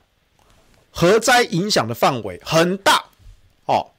[0.93, 3.05] 核灾影响的范围很大
[3.67, 3.91] 哦，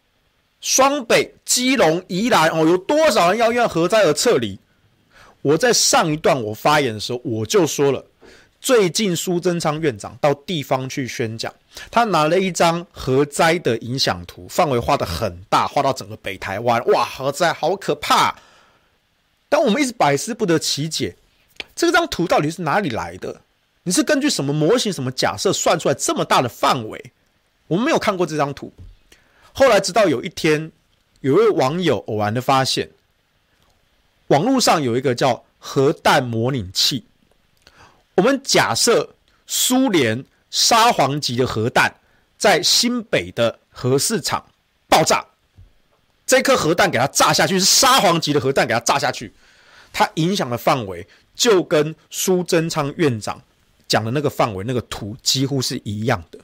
[0.62, 4.58] 双北、基隆、宜兰哦，有多少人要因为核灾而撤离？
[5.42, 8.04] 我在上一段我发言的时候，我就说了，
[8.62, 11.54] 最近苏贞昌院长到地方去宣讲，
[11.92, 18.34] 他拿了一张核灾的影响图，范围画的很大，画到整个北台湾，哇，核灾好可怕！
[19.50, 21.16] 但我们一直百思不得其解，
[21.76, 23.42] 这张图到底是哪里来的？
[23.88, 27.12] 你是根据什么模型、什么假设算出来这么大的范围？
[27.68, 28.74] 我们没有看过这张图。
[29.54, 30.72] 后来直到有一天，
[31.22, 32.90] 有一位网友偶然的发现，
[34.28, 37.06] 网络上有一个叫核弹模拟器。
[38.16, 39.08] 我们假设
[39.46, 41.94] 苏联沙皇级的核弹
[42.40, 44.44] 在新北的核市场
[44.90, 45.24] 爆炸，
[46.26, 49.32] 这颗核弹给它炸下去是沙皇级的核弹，给它炸下去，
[49.94, 53.40] 它影响的范围就跟苏贞昌院长。
[53.88, 56.40] 讲的那个范围，那个图几乎是一样的。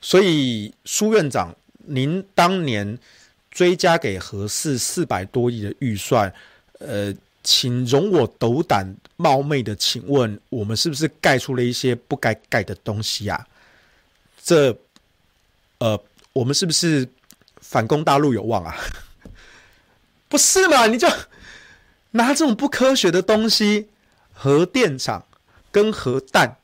[0.00, 2.98] 所以苏院长，您当年
[3.50, 6.32] 追加给核四四百多亿的预算，
[6.80, 7.14] 呃，
[7.44, 13.46] 请容我斗胆冒昧的请问，我们是不是盖出了一些不该盖的东西啊？
[14.42, 14.76] 这，
[15.78, 17.08] 呃，我们是不是
[17.60, 18.76] 反攻大陆有望啊？
[20.28, 20.88] 不是嘛？
[20.88, 21.08] 你就
[22.10, 23.88] 拿这种不科学的东西。
[24.42, 25.24] 核电厂
[25.70, 26.56] 跟核弹，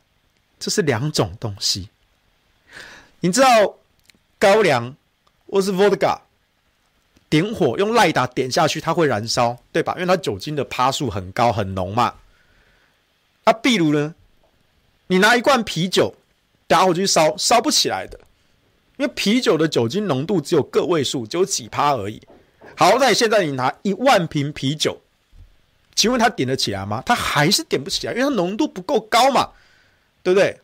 [0.58, 1.90] 这是两种东西。
[3.20, 3.76] 你知道
[4.36, 4.96] 高粱
[5.48, 6.18] 或是 vodka
[7.30, 9.94] 点火用赖打点下去，它会燃烧，对吧？
[9.94, 12.14] 因为它酒精的趴数很高很浓嘛。
[13.44, 14.12] 啊，比如呢，
[15.06, 16.16] 你拿一罐啤酒
[16.66, 18.18] 打火去烧，烧不起来的，
[18.96, 22.20] 因为啤酒的酒精浓度只有个位数，只有几趴而已。
[22.76, 25.00] 好，那你现在你拿一万瓶啤酒。
[25.98, 27.02] 请问他点得起来吗？
[27.04, 29.50] 他还是点不起来，因为它浓度不够高嘛，
[30.22, 30.60] 对不对？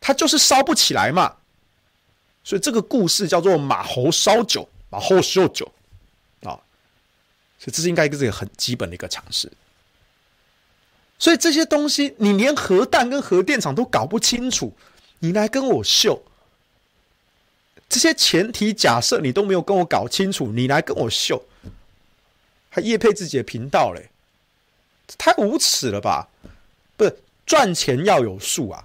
[0.00, 1.36] 它就是烧不起来嘛。
[2.42, 5.64] 所以这个故事叫做马猴烧酒，马猴烧酒
[6.42, 6.58] 啊。
[7.56, 9.48] 所以这是应该一个这个很基本的一个常识。
[11.20, 14.74] 所以这些东西，你连核弹跟核电厂都搞不清楚，
[15.20, 16.20] 你来跟我秀
[17.88, 21.46] 这些前提假设，你都没有跟我搞清楚，你来跟我秀，
[22.70, 24.10] 还业配自己的频道嘞？
[25.16, 26.28] 太无耻了吧！
[26.96, 28.84] 不是赚钱要有数啊！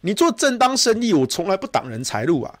[0.00, 2.58] 你做正当生意，我从来不挡人财路啊。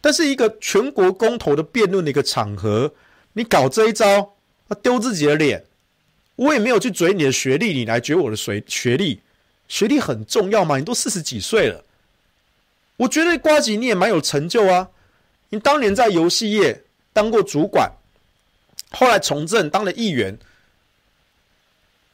[0.00, 2.92] 但是一个全国公投的辩论的一个场合，
[3.34, 4.34] 你搞这一招，
[4.82, 5.64] 丢自己的脸。
[6.36, 9.20] 我也没有去嘴你的学历，你来追我的学学历。
[9.66, 10.78] 学历很重要吗？
[10.78, 11.84] 你都四十几岁了，
[12.96, 14.88] 我觉得瓜吉你也蛮有成就啊。
[15.50, 17.92] 你当年在游戏业当过主管，
[18.90, 20.38] 后来从政当了议员。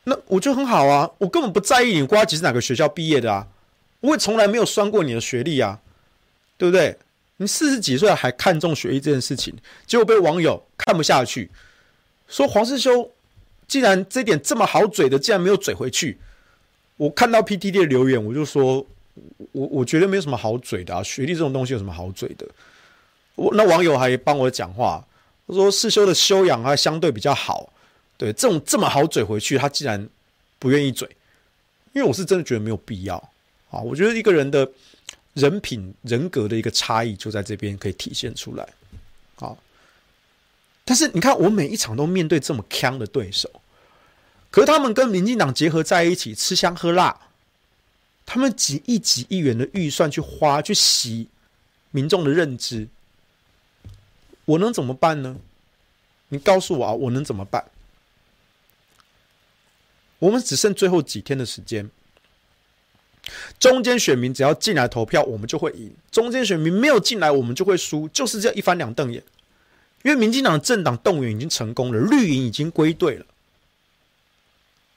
[0.05, 3.47] 那我觉得很好啊，我根本不在意你瓜吉是哪个学校毕业的啊，
[4.01, 5.81] 我也从来没有算过你的学历啊，
[6.59, 6.99] 对不对？
[7.39, 9.53] 你四十几岁还看重学历这件事情，
[9.87, 11.51] 结果被网友看不下去，
[12.29, 13.11] 说黄世修
[13.67, 16.19] 既然这点这么好嘴的，竟然没有嘴回去。
[16.97, 18.87] 我看到 PTT 的留言，我就说，
[19.51, 22.47] 我我觉得没有什么好嘴的啊，学历这种东西有什么好嘴的？
[23.35, 25.05] 我那网友还帮我讲话，
[25.49, 27.69] 他说世修的修养还相对比较好。
[28.17, 30.09] 对，这种这么好嘴回去，他竟然
[30.59, 31.09] 不愿意嘴，
[31.93, 33.17] 因为我是真的觉得没有必要
[33.71, 33.81] 啊！
[33.81, 34.71] 我觉得一个人的
[35.35, 38.69] 人品、人格的一个差异就在这边可以体现出来
[39.37, 39.57] 啊。
[40.85, 43.51] 但是你看，我每一场都面对这么强的对手，
[44.51, 47.19] 可是他们跟民进党结合在一起吃香喝辣，
[48.25, 51.27] 他们几亿几亿元的预算去花去洗
[51.91, 52.87] 民众的认知，
[54.45, 55.37] 我能怎么办呢？
[56.29, 57.65] 你告诉我啊，我能怎么办？
[60.19, 61.91] 我们只剩最后几天的时间，
[63.59, 69.23] 中间选民只要进来投票，我们就会赢；中间选民没有进来，我们就会输，就是这样一翻两瞪眼。
[70.03, 73.25] 因为民进党政党动员已经成功了，绿营已经归队了，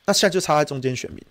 [0.06, 1.24] 那现在就差在中间选民。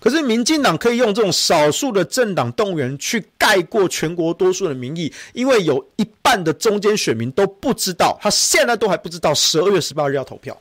[0.00, 10.58] 可是民进党可以用这种少数的政党动员去盖过全国多数的民意，因为有一半的中间选民都不知道，他现在都还不知道十二月十八日要投票，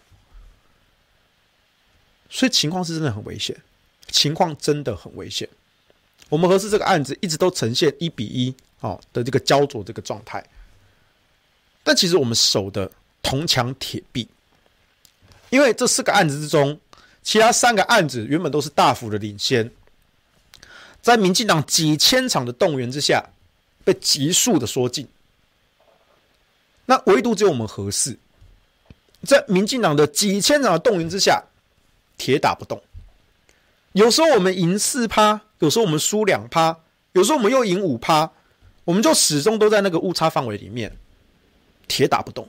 [2.33, 3.55] 所以情况是真的很危险，
[4.09, 5.47] 情况真的很危险。
[6.29, 10.43] 我们合适这个案子一直都呈现一比一哦的这个焦灼这个状态，
[11.83, 14.27] 但其实我们守的铜墙铁壁，
[15.51, 16.77] 因为这四个案子之中。
[17.25, 19.71] 其他三个案子原本都是大幅的领先，
[21.01, 23.23] 在民进党几千场的动员之下，
[23.85, 25.07] 被急速的缩进。
[26.85, 28.19] 那唯独只有我们合适，
[29.25, 31.41] 在民进党的几千场的动员之下，
[32.17, 32.81] 铁打不动。
[33.93, 36.77] 有时候我们赢四趴，有时候我们输两趴，
[37.11, 38.31] 有时候我们又赢五趴，
[38.85, 40.95] 我们就始终都在那个误差范围里面，
[41.87, 42.47] 铁打不动。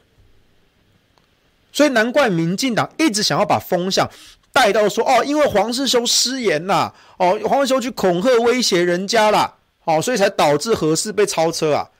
[1.72, 4.08] 所以难怪民进党一直想要把风向。
[4.52, 11.90] 带到说哦，因为黄士修失言呐，哦，黄士修去恐吓威胁人家啦，哦，所以才导致核四被超车啊。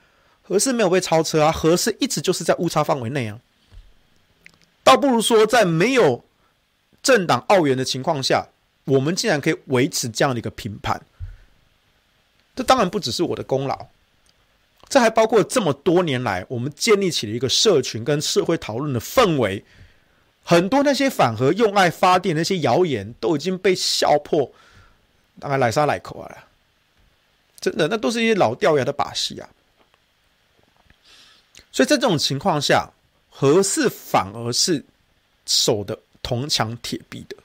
[0.41, 3.37] 核四没有被超车啊，核四一直就是在误差范围内啊。
[4.85, 6.23] 倒不如说，在没有
[7.05, 8.47] 政党奥援的情况下，
[8.85, 10.99] 我们竟然可以维持这样的一个评判。
[12.55, 13.85] 这当然不只是我的功劳，
[14.89, 19.63] 这还包括这么多年来我们建立起了一个社群跟社会讨论的氛围。
[20.43, 24.51] 很多那些反核用爱发电那些谣言都已经被笑破，
[25.39, 26.47] 大概来沙来口啊，
[27.59, 29.47] 真的，那都是一些老掉牙的把戏啊。
[31.71, 32.89] 所以在这种情况下，
[33.29, 34.83] 核四反而是
[35.45, 37.37] 守的铜墙铁壁的。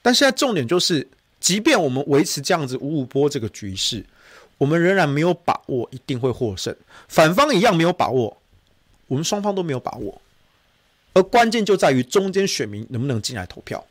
[0.00, 1.08] 但现在重点就是，
[1.40, 4.06] 即便我们维持这样子五五波这个局势，
[4.56, 6.74] 我们仍然没有把握一定会获胜，
[7.08, 8.36] 反方一样没有把握，
[9.08, 10.22] 我们双方都没有把握。
[11.14, 13.84] 而关键就在于中间选民能不能进来投票。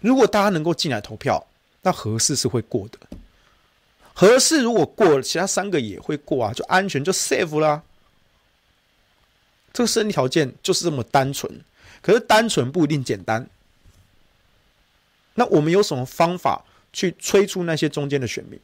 [0.00, 1.46] 如果大家能够进来投票，
[1.82, 2.98] 那合适是会过的。
[4.12, 7.80] 合适如果过了，其他三个也会过啊，就安全就 safe 啦。
[9.72, 11.48] 这个胜利条件就是这么单纯，
[12.00, 13.48] 可是单纯不一定简单。
[15.34, 18.58] 那我们有什么方法去催促那些中间的选民？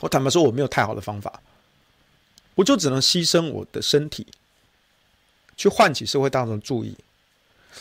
[0.00, 1.40] 我坦白说，我没有太好的方法，
[2.54, 4.26] 我就只能牺牲我的身体。
[5.56, 6.96] 去唤起社会大众注意，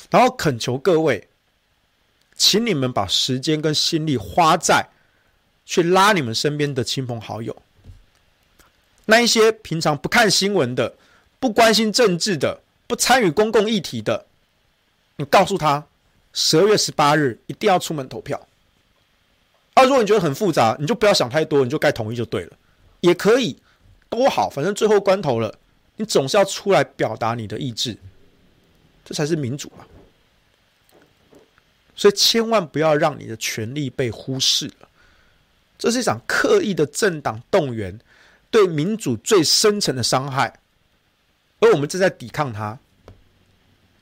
[0.09, 1.29] 然后恳求各位，
[2.35, 4.85] 请你们把时间跟心力花在
[5.65, 7.55] 去拉你们身边的亲朋好友，
[9.05, 10.97] 那一些平常不看新闻的、
[11.39, 14.25] 不关心政治的、不参与公共议题的，
[15.17, 15.85] 你告诉他，
[16.33, 18.47] 十二月十八日一定要出门投票。
[19.75, 22.57] 啊，如果你觉得很复杂，你就不要想太多，你就该同意就对了，
[23.01, 23.55] 也可以，
[24.09, 25.53] 都好，反正最后关头了。
[25.97, 27.95] 你总是要出来表达你的意志，
[29.05, 29.85] 这才是民主啊！
[31.95, 34.89] 所以千万不要让你的权利被忽视了。
[35.77, 37.99] 这是一场刻意的政党动员，
[38.49, 40.59] 对民主最深层的伤害，
[41.59, 42.77] 而我们正在抵抗它。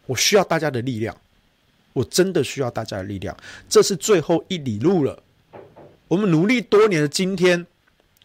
[0.06, 1.20] 我需要大家的力量，
[1.92, 3.36] 我真的需要大家的力量。
[3.68, 5.22] 这是最后一里路了。
[6.08, 7.68] 我们努力多年的今天，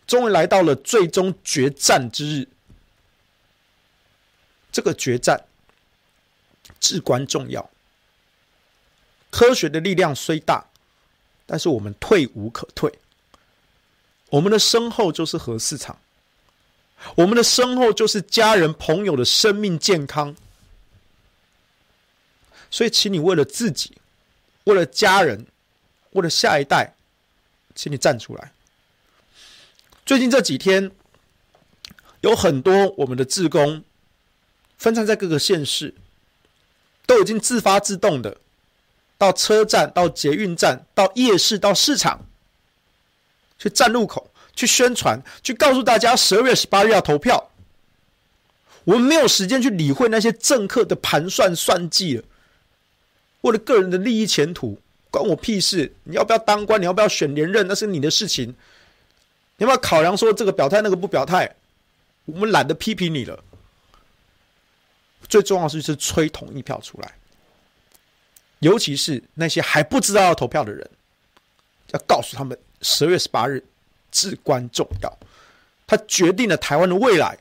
[0.06, 2.48] 终于来到了最终决战之日。
[4.70, 5.44] 这个决战
[6.78, 7.68] 至关重要。
[9.30, 10.66] 科学的力量虽大，
[11.44, 12.92] 但是我们退无可退。
[14.30, 15.98] 我们的身后就是核市场，
[17.14, 20.34] 我们的身后就是家人朋友的生命健康。
[22.70, 23.92] 所以，请你为了自己，
[24.64, 25.46] 为了家人，
[26.12, 26.94] 为了下一代，
[27.74, 28.52] 请你站出来。
[30.06, 30.90] 最近这几天，
[32.22, 33.84] 有很多我们的志工。
[34.78, 35.94] 分散在各个县市，
[37.06, 38.36] 都已经自发自动的
[39.16, 42.26] 到车站、到捷运站、到夜市、到市场，
[43.60, 47.50] 去站路口、去宣传、去告诉大家十二月十八日要投票。
[48.84, 52.24] 我们没有时间去理会那些政客的盘算算计了，
[53.42, 54.78] 为了个人的利益前途，
[55.10, 55.92] 关我屁事！
[56.02, 56.80] 你要不要当官？
[56.80, 57.66] 你要不要选连任？
[57.68, 58.48] 那是你的事情。
[59.56, 61.54] 你要不要考量说这个表态，那个不表态？
[62.24, 63.38] 我们懒得批评你了。
[65.28, 67.14] 最重要的是催同意票出来，
[68.58, 70.90] 尤其是那些还不知道要投票的人，
[71.92, 73.64] 要告诉他们12月18日
[74.12, 75.18] 至关重要，
[75.84, 77.36] 它决定了台湾的未来，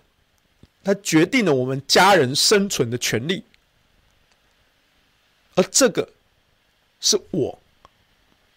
[0.83, 3.43] 它决定了我们家人生存的权利，
[5.53, 6.09] 而这个
[6.99, 7.59] 是我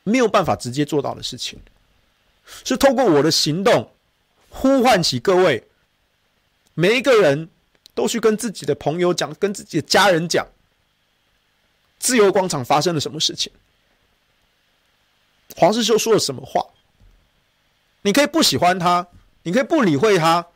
[0.04, 1.60] 没有办法直接做到的事情，
[2.64, 3.90] 是透过我的行动
[4.48, 5.62] 呼唤起各位，
[6.74, 7.50] 每一个人
[7.94, 10.46] 都去跟自己的朋友讲，跟自己的家人讲，
[11.98, 13.52] 自由广场发生了什么事情，
[15.56, 16.64] 黄世修说了什么话，
[18.04, 19.08] 你可以不喜欢他，
[19.44, 20.46] 你可以不理会他。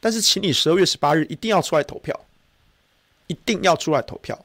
[0.00, 2.26] 但是，请你十二月十八日一定要出来投票，
[3.28, 4.44] 一定要出来投票。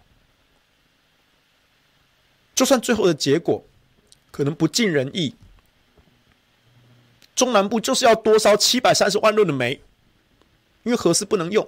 [2.56, 3.64] 就算最后的结果
[4.32, 5.36] 可能不尽人意，
[7.36, 9.82] 中南部就是要多烧七百三十万吨的煤，
[10.84, 11.68] 因为核四不能用，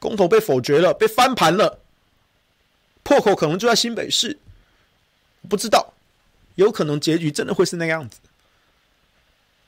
[0.00, 1.78] 公投被否决了，被翻盘了，
[3.04, 4.38] 破口可能就在新北市，
[5.48, 5.94] 不知道，
[6.56, 8.18] 有可能结局真的会是那样子，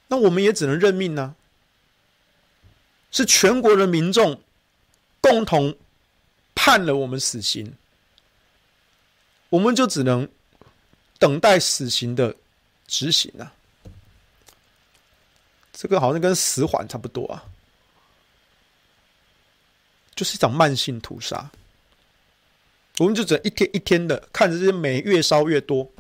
[0.09, 1.37] 那我们也只能认命呢、啊。
[3.13, 4.43] 是全国的民众
[5.23, 5.75] 共同
[6.55, 7.75] 判了我们死刑，
[9.49, 10.29] 我们就只能
[11.19, 12.37] 等待死刑的
[12.87, 13.55] 执行啊！
[15.73, 17.43] 这个好像跟死缓差不多啊，
[20.15, 21.51] 就是一场慢性屠杀。
[22.99, 25.91] 我们就只能一天一天的看着这些煤越烧越多，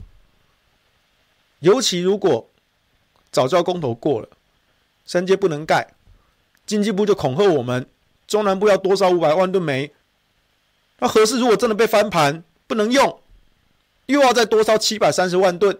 [1.60, 2.50] 尤其如果
[3.36, 4.28] 早教公投过了，
[5.04, 5.86] 三阶不能盖。
[6.64, 7.86] 经济部就恐吓我们，
[8.26, 9.92] 中南部要多烧五百万吨煤。
[11.00, 13.20] 那核四如果真的被翻盘，不能用，
[14.06, 15.78] 又要再多烧七百三十万吨，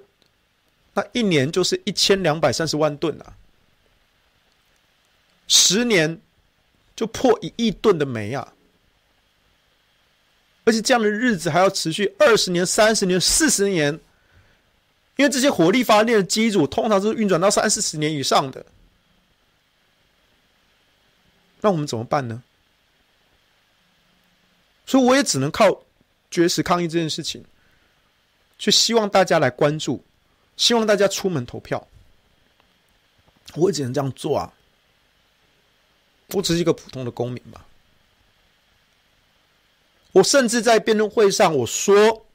[0.93, 3.33] 那一年就是一千两百三十万吨啊！
[5.49, 6.21] 十年
[6.95, 8.53] 就破一亿吨的煤啊！
[10.67, 13.99] 而且这样的日子还要持续二十年、三十年、四十年，
[15.17, 18.65] 因为这些火力发电的机组通常是运转到三四十年以上的。
[21.61, 22.43] 那我们怎么办呢？
[24.87, 25.83] 所以我也只能靠
[26.31, 27.45] 绝食抗议这件事情，
[28.59, 30.05] 去希望大家来关注，
[30.57, 31.89] 希望大家出门投票。
[33.55, 34.53] 我也只能这样做啊！
[36.29, 37.65] 我只是一个普通的公民嘛。
[40.13, 42.26] 我甚至在辩论会上我说，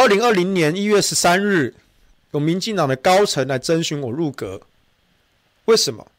[0.00, 1.74] 二零二零年一月十三日，
[2.30, 4.58] 有民进党的高层来征询我入阁，
[5.66, 6.10] 为什么？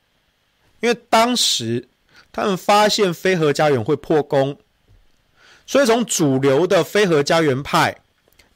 [0.82, 1.88] 因为当时
[2.32, 4.56] 他们发现非核家园会破功，
[5.66, 7.98] 所以从主流的非核家园派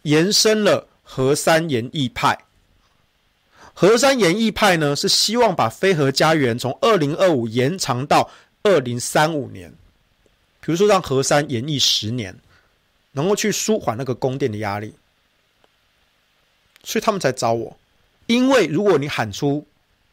[0.03, 2.37] 延伸了核三延役派。
[3.73, 8.29] 核三延役派呢，是希望把非核家园从二零二五延长到
[8.61, 9.73] 二零三五年，
[10.61, 12.37] 比如说让核三延役十年，
[13.13, 14.93] 能够去舒缓那个供电的压力。
[16.85, 17.77] 所以他们才找我，
[18.27, 19.65] 因为如果你喊出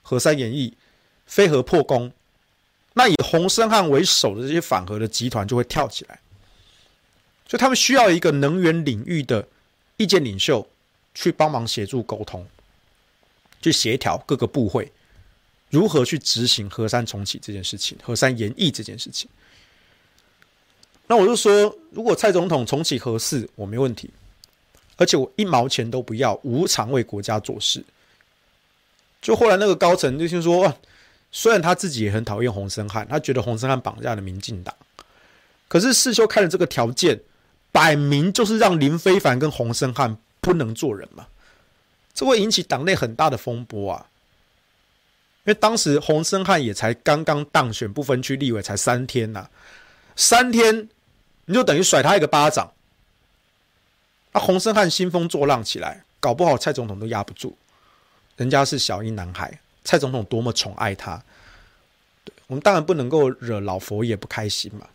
[0.02, 0.74] 核三延役，
[1.26, 2.10] 非核破功，
[2.94, 6.18] 那以洪申翰为首的这些反核的集团就会跳起来，
[7.46, 9.46] 所以他们需要一个能源领域的
[9.98, 10.66] 意见领袖
[11.14, 12.46] 去帮忙协助沟通，
[13.60, 14.90] 去协调各个部会
[15.70, 19.28] 如何去执行核三重启这件事情，核三延役这件事情。
[21.06, 24.08] 那我就说，如果蔡总统重启核四，我没问题，
[24.96, 27.84] 而且我一毛钱都不要，无偿为国家做事。
[29.20, 30.74] 就后来那个高层就听说。
[31.34, 34.74] 虽然他自己也很讨厌洪森汉，他觉得洪森汉绑架了民进党，
[35.66, 37.18] 可是世修开的这个条件，
[37.72, 41.26] 摆明就是让林非凡跟洪森汉不能做人嘛，
[42.12, 44.06] 这会引起党内很大的风波啊。
[45.44, 49.48] 因为当时洪森汉也才刚刚当选不分区立委才三天呐、
[50.14, 50.86] 三天
[51.46, 52.70] 你就等于甩他一个巴掌，
[54.32, 57.56] 啊洪森汉兴风作浪起来，搞不好蔡总统都压不住，
[58.36, 59.60] 人家是小英男孩。
[59.84, 61.20] 蔡总统多么宠爱他，
[62.46, 64.86] 我们当然不能够惹老佛爷不开心嘛。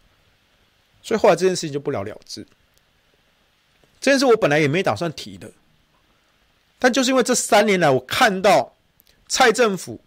[1.04, 2.48] 所以后来这件事情就不了了之。
[4.00, 5.52] 这件事我本来也没打算提的，
[6.80, 8.74] 但就是因为这三年来，我看到
[9.28, 10.00] 蔡政府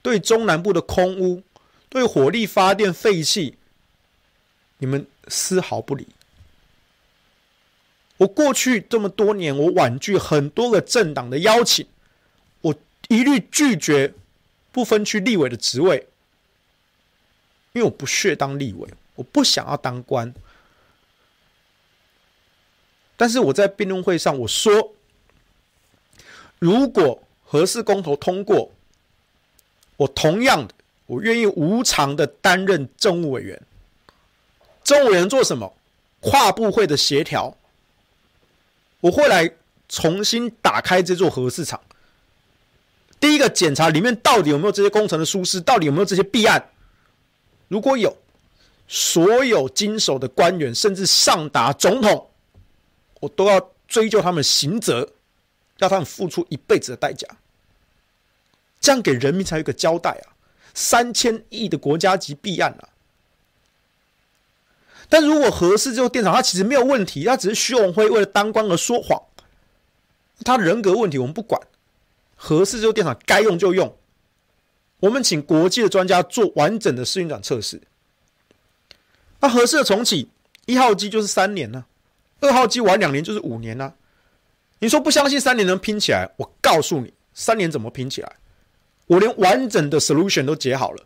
[0.00, 1.42] 对中南部的空屋、
[1.90, 3.58] 对火力发电废弃，
[4.78, 6.08] 你们丝毫不理。
[8.20, 11.86] 我过去这么多年，我婉拒很多个政党的邀请。
[12.60, 12.74] 我
[13.08, 14.12] 一律拒绝
[14.70, 16.06] 不分区立委的职位，
[17.72, 20.34] 因为我不屑当立委，我不想要当官。
[23.16, 24.92] 但是我在辩论会上我说，
[26.58, 28.70] 如果核四公投通过，
[29.96, 30.74] 我同样的，
[31.06, 33.62] 我愿意无偿的担任政务委员。
[34.84, 35.74] 政务委员做什么？
[36.20, 37.56] 跨部会的协调，
[39.00, 39.50] 我会来
[39.88, 41.80] 重新打开这座核市场。
[43.18, 46.70] 第一个检查里面到底有没有这些工程的疏失，到底有没有这些弊案。
[47.68, 48.16] 如果有，
[48.88, 52.30] 所有经手的官员，甚至上达总统，
[53.20, 55.12] 我都要追究他们刑责，
[55.78, 57.28] 要他们付出一辈子的代价。
[58.80, 60.32] 这样给人民才有一个交代啊！
[60.72, 62.88] 三千亿的国家级弊案啊！
[65.10, 69.20] 但如果合适这个电厂它其实没有问题，它只是徐永辉为了当官而说谎，
[70.44, 71.60] 他人格问题我们不管。
[72.34, 73.94] 合适这个电厂该用就用，
[75.00, 77.78] 我们请国际的专家做完整的试运转测试。
[79.40, 80.30] 那合适的重启，
[80.64, 81.84] 一号机就是三年呢、
[82.40, 83.92] 啊，二号机晚两年就是五年呢、
[84.78, 86.30] 你说不相信三年能拼起来？
[86.36, 88.32] 我告诉你，三年怎么拼起来？
[89.06, 91.04] 我连完整的 solution 都解好了。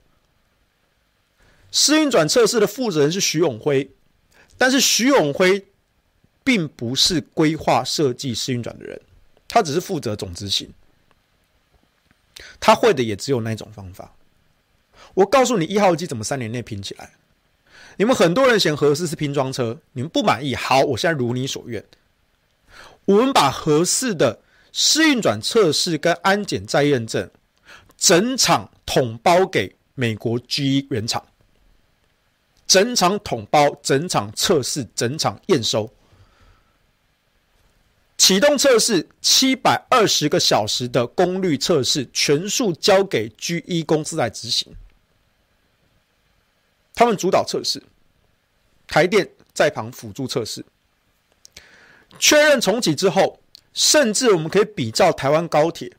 [1.75, 3.91] 试运转测试的负责人是徐永辉，
[4.57, 5.67] 但是徐永辉
[6.45, 9.01] 并不是规划设计试运转的人，
[9.49, 10.73] 他只是负责总执行。
[12.61, 14.15] 他会的也只有那一种方法。
[15.15, 17.11] 我告诉你，一号机怎么三年内拼起来？
[17.97, 20.55] 你们很多人嫌合适是拼装车，你们不满意？
[20.55, 21.85] 好，我现在如你所愿，
[23.05, 24.39] 我们把合适的
[24.71, 27.29] 试运转测试跟安检再验证。
[27.97, 31.27] 整场统包给美国 G 原厂，
[32.67, 35.93] 整场统包，整场测试，整场验收，
[38.17, 44.75] 启动测试七百二十个小时的功率测试，全数交给 GE 公司来执行，
[46.95, 47.83] 他们主导测试，
[48.87, 50.65] 台电在旁辅助测试，
[52.19, 53.41] 确认重启之后，
[53.73, 55.93] 甚至我们可以比照台湾高铁。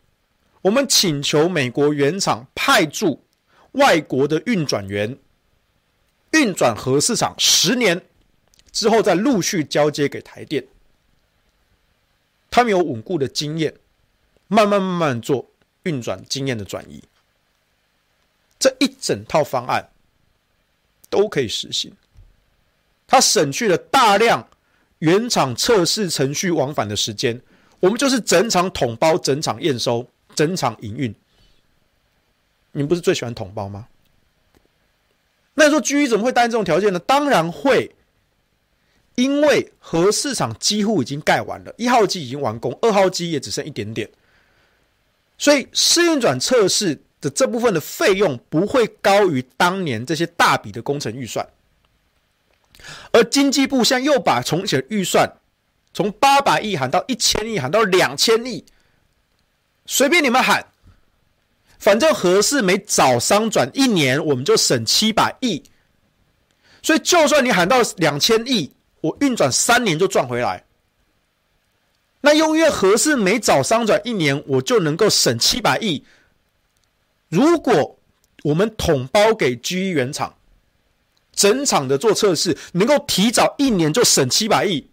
[0.61, 3.23] 我们请求美国原厂派驻
[3.73, 5.15] 外国的运转员
[6.35, 8.05] 运转核市场十年
[8.73, 10.67] 之后，再陆续交接给台电。
[12.51, 13.73] 他们有稳固的经验，
[14.47, 15.49] 慢慢慢慢做
[15.83, 17.01] 运转经验的转移。
[18.59, 19.89] 这一整套方案
[21.09, 21.95] 都可以实行。
[23.07, 24.45] 它省去了大量
[24.99, 27.41] 原厂测试程序往返的时间，
[27.79, 30.05] 我们就是整场统包，整场验收。
[30.33, 31.15] 整场营运，
[32.73, 33.87] 你不是最喜欢统包吗？
[35.55, 36.99] 那你说 GE 怎么会答应这种条件呢？
[36.99, 37.95] 当然会，
[39.15, 44.09] 因为核市场几乎已经盖完了，一号机已经完工，二号机也只剩一点点，
[45.37, 51.47] 所以试运转测试的这部分的费用不会高于当年这些大笔的工程预算，
[53.11, 55.37] 而经济部现在又把重启的预算
[55.93, 58.65] 从八百亿喊到一千亿，喊到两千亿。
[59.85, 60.65] 随便你们喊，
[61.85, 65.61] 反正核四每早商转一年，我们就省七百亿。
[66.81, 68.71] 所以，就算你喊到两千亿，
[69.01, 70.63] 我运转三年就赚回来。
[72.21, 76.03] 那因为核四每早商转一年，我就能够省七百亿。
[77.29, 77.95] 如果
[78.41, 80.35] 我们统包给 G 一原厂，
[81.33, 84.89] 整场的做测试，能够提早一年就省七百亿，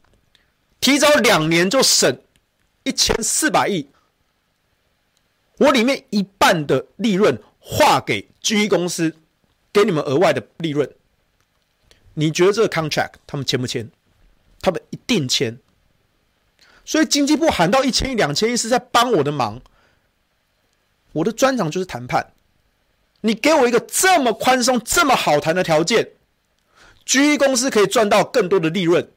[0.78, 2.20] 提早两年就省
[2.84, 3.88] 一千四百亿。
[5.63, 9.15] 我里面一半的利润划给 GE 公司，
[9.73, 10.91] 给你们额外的利润。
[12.15, 13.89] 你觉得这个 contract 他们签不签？
[14.61, 15.57] 他们一定签。
[16.85, 19.61] 所以经济部喊到一千亿、两千亿是在帮我的忙。
[21.13, 22.33] 我的专长就是谈判。
[23.21, 26.11] 你给我一个这么宽松、这么好谈的条件
[27.07, 29.09] ，GE 公司可以赚到更多的利润，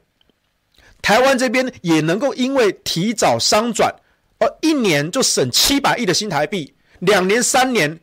[1.02, 3.96] 台湾这边也能够因为提早商转。
[4.38, 8.00] 而一年就省七百亿的新台币，两年、三年，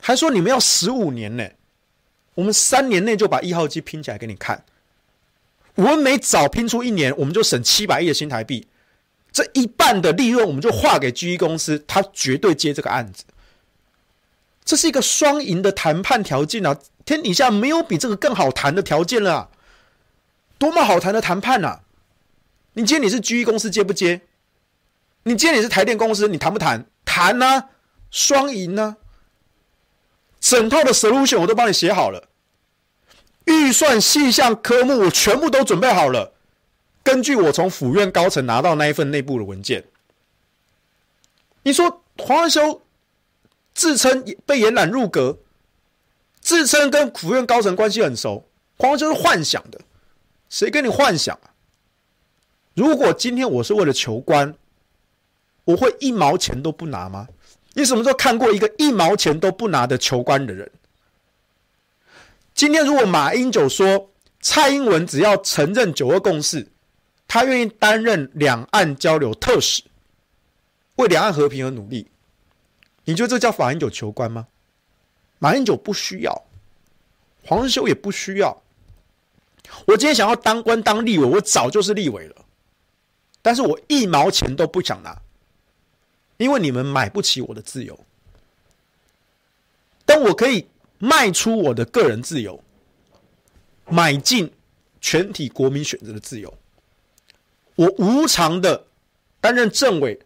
[0.00, 1.48] 还说你们要十五年呢？
[2.34, 4.64] 我们三年内就把一号机拼起来给你看。
[5.74, 8.66] 我们每早拼出一年，我们就省七百亿的新台币，
[9.30, 13.24] 这一半的利润我们就划给 GE 公司，他绝对接这个案子。
[14.64, 16.78] 这是一个双赢的谈判条件啊！
[17.04, 19.50] 天底下没有比这个更好谈的条件了，
[20.58, 21.82] 多么好谈的谈判啊！
[22.74, 24.20] 你今天你是 GE 公司接不接？
[25.22, 26.86] 你今天你是台电公司，你谈不谈？
[27.04, 27.64] 谈呐、
[28.10, 28.96] 双赢呢、
[30.40, 32.28] 整套的 solution 我都帮你写好了，
[33.44, 36.32] 预算细项科目我全部都准备好了。
[37.02, 39.84] 根据我从府院高层拿到那一份内部的文件，
[41.64, 42.82] 你说黄文修
[43.74, 45.38] 自称被延揽入阁，
[46.40, 48.48] 自称跟府院高层关系很熟，
[48.78, 49.80] 黄文修是幻想的，
[50.48, 51.50] 谁跟你幻想啊？
[52.74, 54.54] 如果今天我是为了求官。
[55.70, 57.28] 我会一毛钱都不拿吗？
[57.74, 60.70] 你什么时候看过一个一毛钱都不拿的求官的人？
[62.54, 64.10] 今天如果马英九说
[64.40, 66.66] 蔡英文只要承认九二共识，
[67.28, 69.82] 他愿意担任两岸交流特使，
[70.96, 72.10] 为两岸和平而努力，
[73.04, 74.48] 你觉得这叫马英九求官吗？
[75.38, 76.44] 马英九不需要，
[77.44, 78.62] 黄士修也不需要。
[79.86, 82.44] 我今天想要当官当立委，我早就是立委了，
[83.40, 85.16] 但是我一毛钱都不想拿，
[86.40, 88.00] 因为你们买不起我的自由。
[90.06, 90.66] 但我可以
[90.98, 92.64] 卖出我的个人自由，
[93.90, 94.50] 买进
[95.02, 96.56] 全体国民选择的自由。
[97.74, 98.86] 我无偿的
[99.38, 100.18] 担任政委，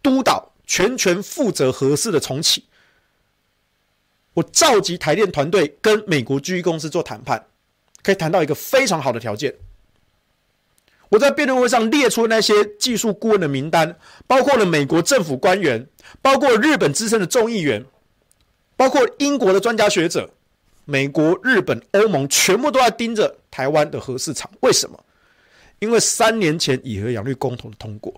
[0.00, 2.64] 督导全权负责合适的重启。
[4.34, 7.44] 我召集台电团队跟美国居公司做谈判，
[8.04, 9.52] 可以谈到一个非常好的条件。
[11.08, 13.96] 我在辩论会上列出那些技术顾问的名单，
[14.26, 15.86] 包括了美国政府官员，
[16.20, 17.84] 包括日本资深的众议员，
[18.76, 20.28] 包括英国的专家学者，
[20.84, 24.50] 美国、日本、欧盟全部都在盯着台湾的核四厂。
[24.60, 24.98] 为什么？
[25.78, 28.12] 因为三年前以核养绿公投的通过，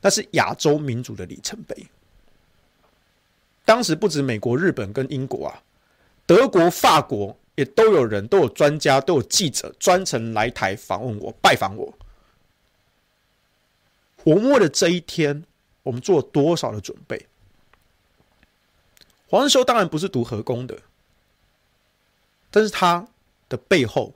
[0.00, 1.76] 那是亚洲民主的里程碑。
[3.64, 5.60] 当时不止美国、日本跟英国啊，
[6.24, 11.92] 德国、法国也都有人，都有专家，都有记者专程来台访问我、拜访我。
[14.26, 15.44] 我们为了这一天，
[15.84, 17.28] 我们做了多少的准备？
[19.28, 20.76] 黄士修当然不是读核工的，
[22.50, 23.06] 但是他
[23.48, 24.12] 的背后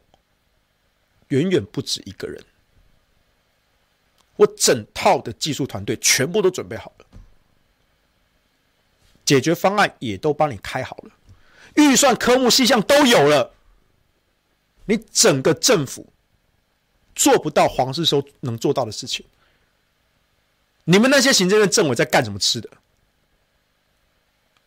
[1.29, 2.45] 远远不止一个人。
[4.35, 7.07] 我整套的技术团队全部都准备好了。
[9.25, 11.11] 解决方案也都帮你开好了，
[11.77, 13.55] 预算科目细项都有了，
[14.87, 16.13] 你整个政府
[17.15, 19.25] 做不到黄世修能做到的事情。
[20.85, 22.71] 你们那些行政院政委在干什么吃的？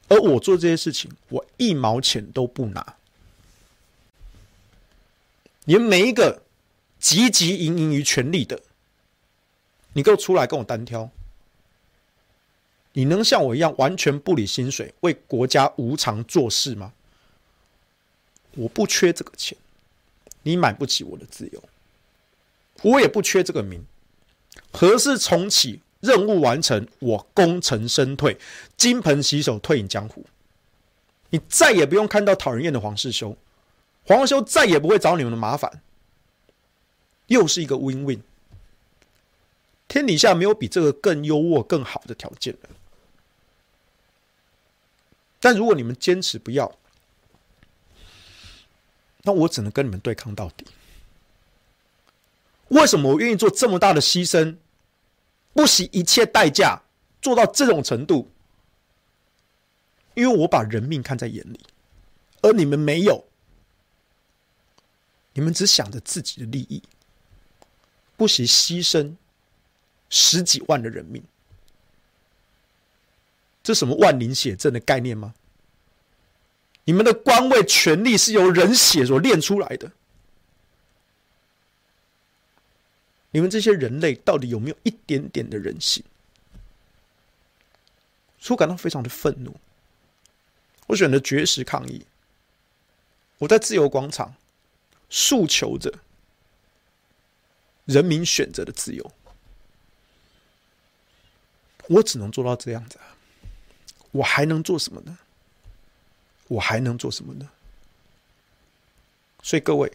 [0.09, 2.97] 而我做这些事情，我一毛钱都不拿。
[5.65, 6.43] 你们每一个
[7.01, 8.61] 汲汲营营于权力的，
[9.93, 11.09] 你给我出来跟我单挑。
[12.91, 16.93] 你能像我一样完全不理薪水，为国家无偿做事吗？
[18.51, 19.57] 我不缺这个钱，
[20.43, 21.63] 你买不起我的自由，
[22.83, 23.83] 我也不缺这个名。
[24.71, 28.37] 何事重启，任务完成，我功成身退，
[28.75, 30.25] 金盆洗手，退隐江湖。
[31.29, 33.37] 你再也不用看到讨人厌的黄世修，
[34.05, 35.81] 黄世修再也不会找你们的麻烦，
[37.27, 38.19] 又是一个 win-win。
[39.87, 42.69] 天底下没有比这个更优渥、更好的条件了。
[45.39, 46.77] 但如果你们坚持不要，
[49.21, 50.65] 那我只能跟你们对抗到底。
[52.67, 54.57] 为什么我愿意做这么大的牺牲，
[55.53, 56.81] 不惜一切代价
[57.21, 58.29] 做到这种程度？
[60.15, 61.59] 因为我把人命看在眼里，
[62.41, 63.25] 而你们没有，
[65.33, 66.81] 你们只想着自己的利益，
[68.15, 69.15] 不惜牺牲
[70.09, 71.23] 十几万的人命。
[73.63, 75.33] 这什么万灵血阵的概念吗？
[76.83, 79.91] 你们的官位权力是由人血所炼出来的。
[83.33, 86.03] 你们这些人类到底有没有一点点的人性？
[88.39, 89.55] 所以我感到非常的愤怒。
[90.87, 92.05] 我选择绝食抗议。
[93.39, 94.35] 我在自由广场
[95.09, 95.91] 诉求着
[97.85, 99.11] 人民选择的自由。
[101.87, 102.99] 我只能做到这样子。
[104.11, 105.17] 我还能做什么呢？
[106.49, 107.49] 我还能做什么呢？
[109.41, 109.91] 所以各位，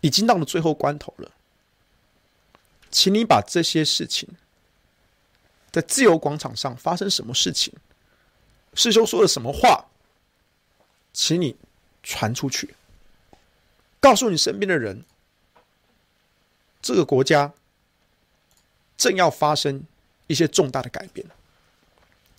[0.00, 1.30] 已经到了最后关头了，
[2.92, 4.28] 请你把这些事情，
[5.72, 7.72] 在自由广场上发生什么事情，
[8.74, 9.86] 师兄说了什么话，
[11.12, 11.56] 请你
[12.02, 12.76] 传出去，
[13.98, 15.04] 告诉你身边的人，
[16.82, 17.52] 这个国家
[18.98, 19.84] 正要发生
[20.26, 21.26] 一些重大的改变。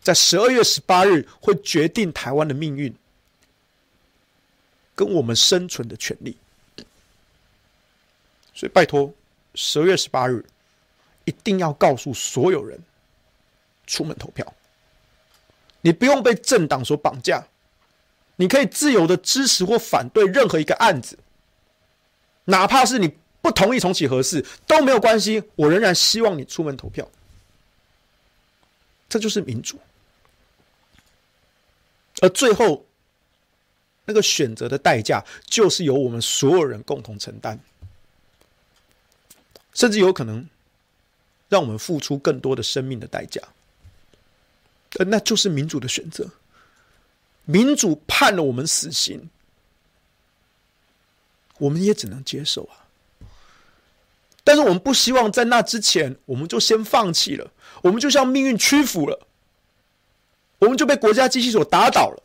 [0.01, 2.93] 在十二月十八日会决定台湾的命运，
[4.93, 6.37] 跟我们生存的权利。
[8.53, 9.11] 所以拜托，
[9.55, 10.43] 十二月十八日
[11.25, 12.79] 一定要告诉所有人
[13.85, 14.53] 出门投票。
[15.81, 17.45] 你不用被政党所绑架，
[18.37, 21.17] 你可以自由的支持或反对任何一个案子，
[22.45, 25.43] 哪怕是你不同意重启核四都没有关系。
[25.55, 27.05] 我仍然希望你出门投票，
[29.09, 29.77] 这就是民主。
[32.21, 32.85] 而最后，
[34.05, 37.59] 那个选择的代价，就是由我们所有人共同承担，
[39.73, 40.47] 甚至有可能
[41.49, 43.41] 让我们付出更多的生命的代价。
[44.99, 46.29] 而那就是民主的选择。
[47.45, 49.29] 民主判了我们死刑，
[51.57, 52.87] 我们也只能接受啊。
[54.45, 57.51] 但是我们不希望在那之前，我们就先放弃了，
[57.81, 59.27] 我们就向命运屈服了。
[60.59, 62.23] 我们就被国家机器所打倒了。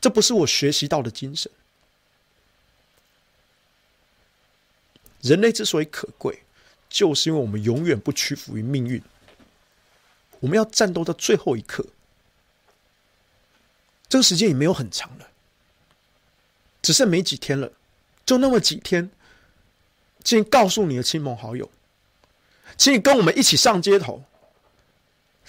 [0.00, 1.50] 这不是我学习到的精神。
[5.20, 6.42] 人类之所以可贵，
[6.88, 9.02] 就是因为我们永远不屈服于命运。
[10.40, 11.84] 我们要战斗到最后一刻。
[14.08, 15.28] 这个时间也没有很长了，
[16.80, 17.72] 只剩没几天了，
[18.24, 19.10] 就那么几天。
[20.24, 21.70] 请你告诉你的亲朋好友，
[22.76, 24.24] 请你跟我们一起上街头，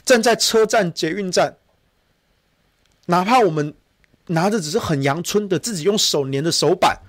[0.06, 1.58] 站在车站、捷运站，
[3.06, 3.74] 哪怕我们
[4.28, 7.02] 拿着只是很阳春的自己用手粘的手板，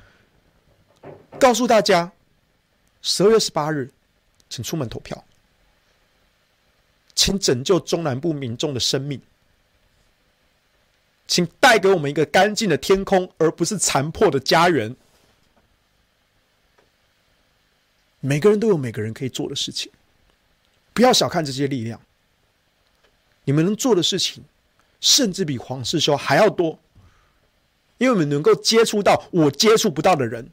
[1.39, 2.13] 告诉大家，
[3.03, 3.91] 十二月十八日，
[4.49, 5.25] 请出门投票，
[7.15, 9.21] 请拯救中南部民众的生命，
[11.27, 14.95] 请带给我们一个干净的天空，而不是残破的家园。
[18.21, 19.91] 每个人都有每个人可以做的事情，
[20.93, 21.99] 不要小看这些力量。
[23.45, 24.45] 你们能做的事情，
[25.01, 26.79] 甚至比黄世修还要多，
[27.97, 30.51] 因为我们能够接触到我接触不到的人。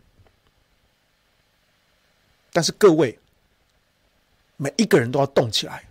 [2.57, 3.19] 但是各位，
[4.55, 5.87] 每一个人都要动起来。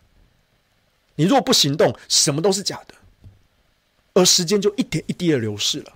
[1.14, 2.94] 你如果不行动，什么都是假的，
[4.14, 5.92] 而时间就一点一滴的流逝了。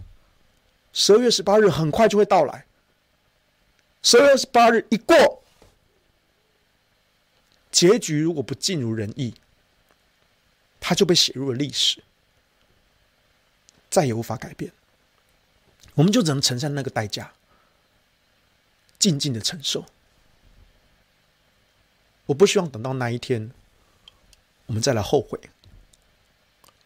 [0.92, 2.66] 十二月十八日很快就会到来，
[4.04, 5.42] 十二月十八日一过。
[7.72, 9.34] 结局如果不尽如人意，
[10.78, 12.00] 它就被写入了历史，
[13.90, 14.70] 再也无法改变。
[15.94, 17.32] 我们就只能承担那个代价，
[19.00, 19.84] 静静的承受。
[22.30, 23.50] 我不希望等到那一天，
[24.66, 25.38] 我们再来后悔。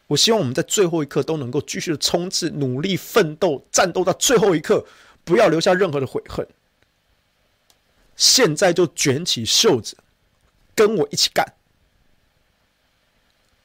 [0.06, 4.86] 我希望我们在最后一刻都能够继续的冲刺、努力、奋斗、战斗到最后一刻，
[5.22, 6.48] 不要留下任何的悔恨。
[8.16, 9.96] 现在就卷起袖子。
[10.76, 11.54] 跟我一起干！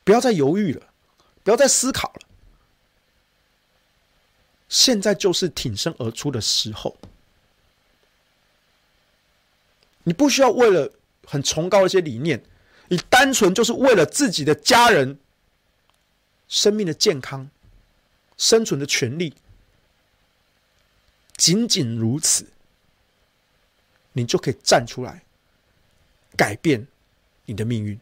[0.04, 0.86] 不要再犹豫了，
[1.44, 2.20] 不要再思考了。
[4.68, 6.96] 现在就是挺身而出的时候。
[10.04, 10.92] 你不需要为了
[11.30, 12.44] 很崇高的一些理念，
[12.88, 15.20] 你单纯就是为了自己的家人
[16.48, 17.48] 生命的健康、
[18.36, 19.36] 生存的权利，
[21.38, 22.48] 仅仅如此，
[24.14, 25.24] 你就可以站出来
[26.36, 26.88] 改变。
[27.46, 28.00] 你的命运，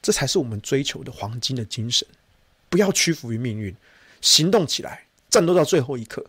[0.00, 2.06] 这才是我们追求的黄金的精神。
[2.68, 3.74] 不要屈服于命运，
[4.20, 6.24] 行动起来，战斗到最后一刻。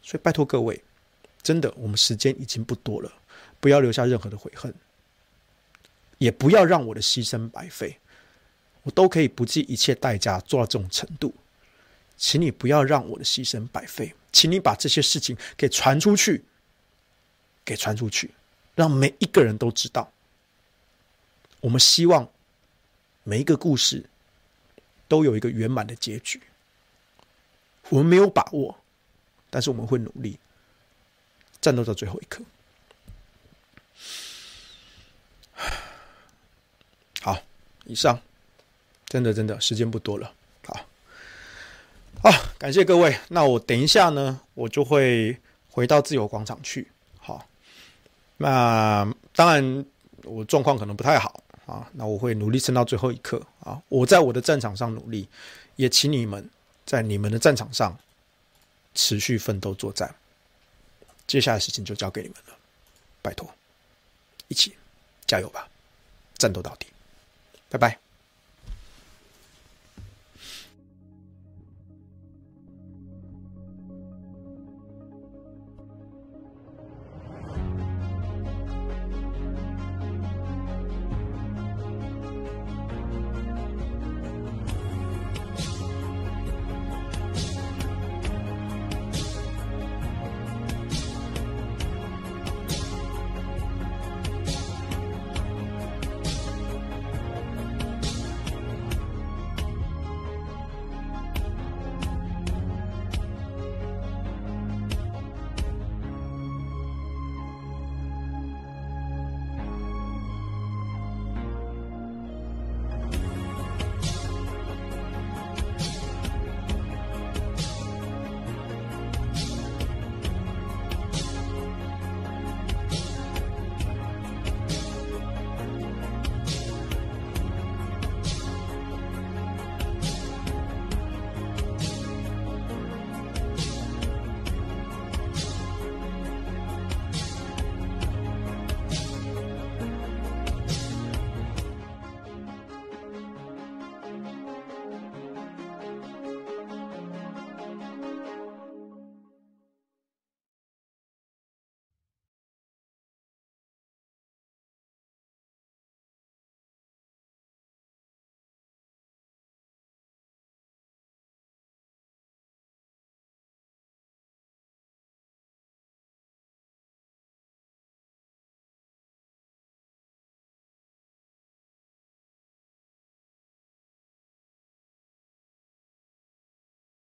[0.00, 0.82] 所以，拜托各位，
[1.46, 3.12] 真的，我们时间已经不多了，
[3.60, 4.74] 不要留下任何的悔恨，
[6.18, 8.00] 也不要让我的牺牲白费。
[8.82, 11.32] 我都可以不计一切代价做到这种程度，
[12.16, 16.44] 请你不要让我的牺牲白费，请你把这些事情给传出去，
[17.64, 18.32] 给传出去。
[18.74, 20.10] 让每一个人都知道，
[21.60, 22.28] 我们希望
[23.22, 24.04] 每一个故事
[25.06, 26.42] 都有一个圆满的结局。
[27.88, 28.76] 我们没有把握，
[29.48, 30.40] 但是我们会努力
[31.66, 32.44] 战斗到最后一刻。
[37.22, 37.42] 好，
[37.86, 38.20] 以上，
[39.08, 40.32] 真的真的时间不多了。
[40.64, 40.86] 好，
[42.22, 43.18] 好，感谢各位。
[43.30, 45.36] 那我等一下呢，我就会
[45.68, 46.86] 回到自由广场去。
[47.18, 47.44] 好
[48.36, 49.84] 那当然，
[50.22, 51.90] 我状况可能不太好啊。
[51.94, 53.82] 那我会努力撑到最后一刻啊！
[53.88, 55.28] 我在我的战场上努力，
[55.74, 56.48] 也请你们
[56.84, 57.98] 在你们的战场上
[58.94, 60.14] 持续奋斗作战。
[61.26, 62.56] 接下来的事情就交给你们了，
[63.20, 63.52] 拜托，
[64.48, 64.76] 一起
[65.26, 65.68] 加油吧，
[66.38, 66.86] 战斗到底！
[67.68, 68.05] 拜拜。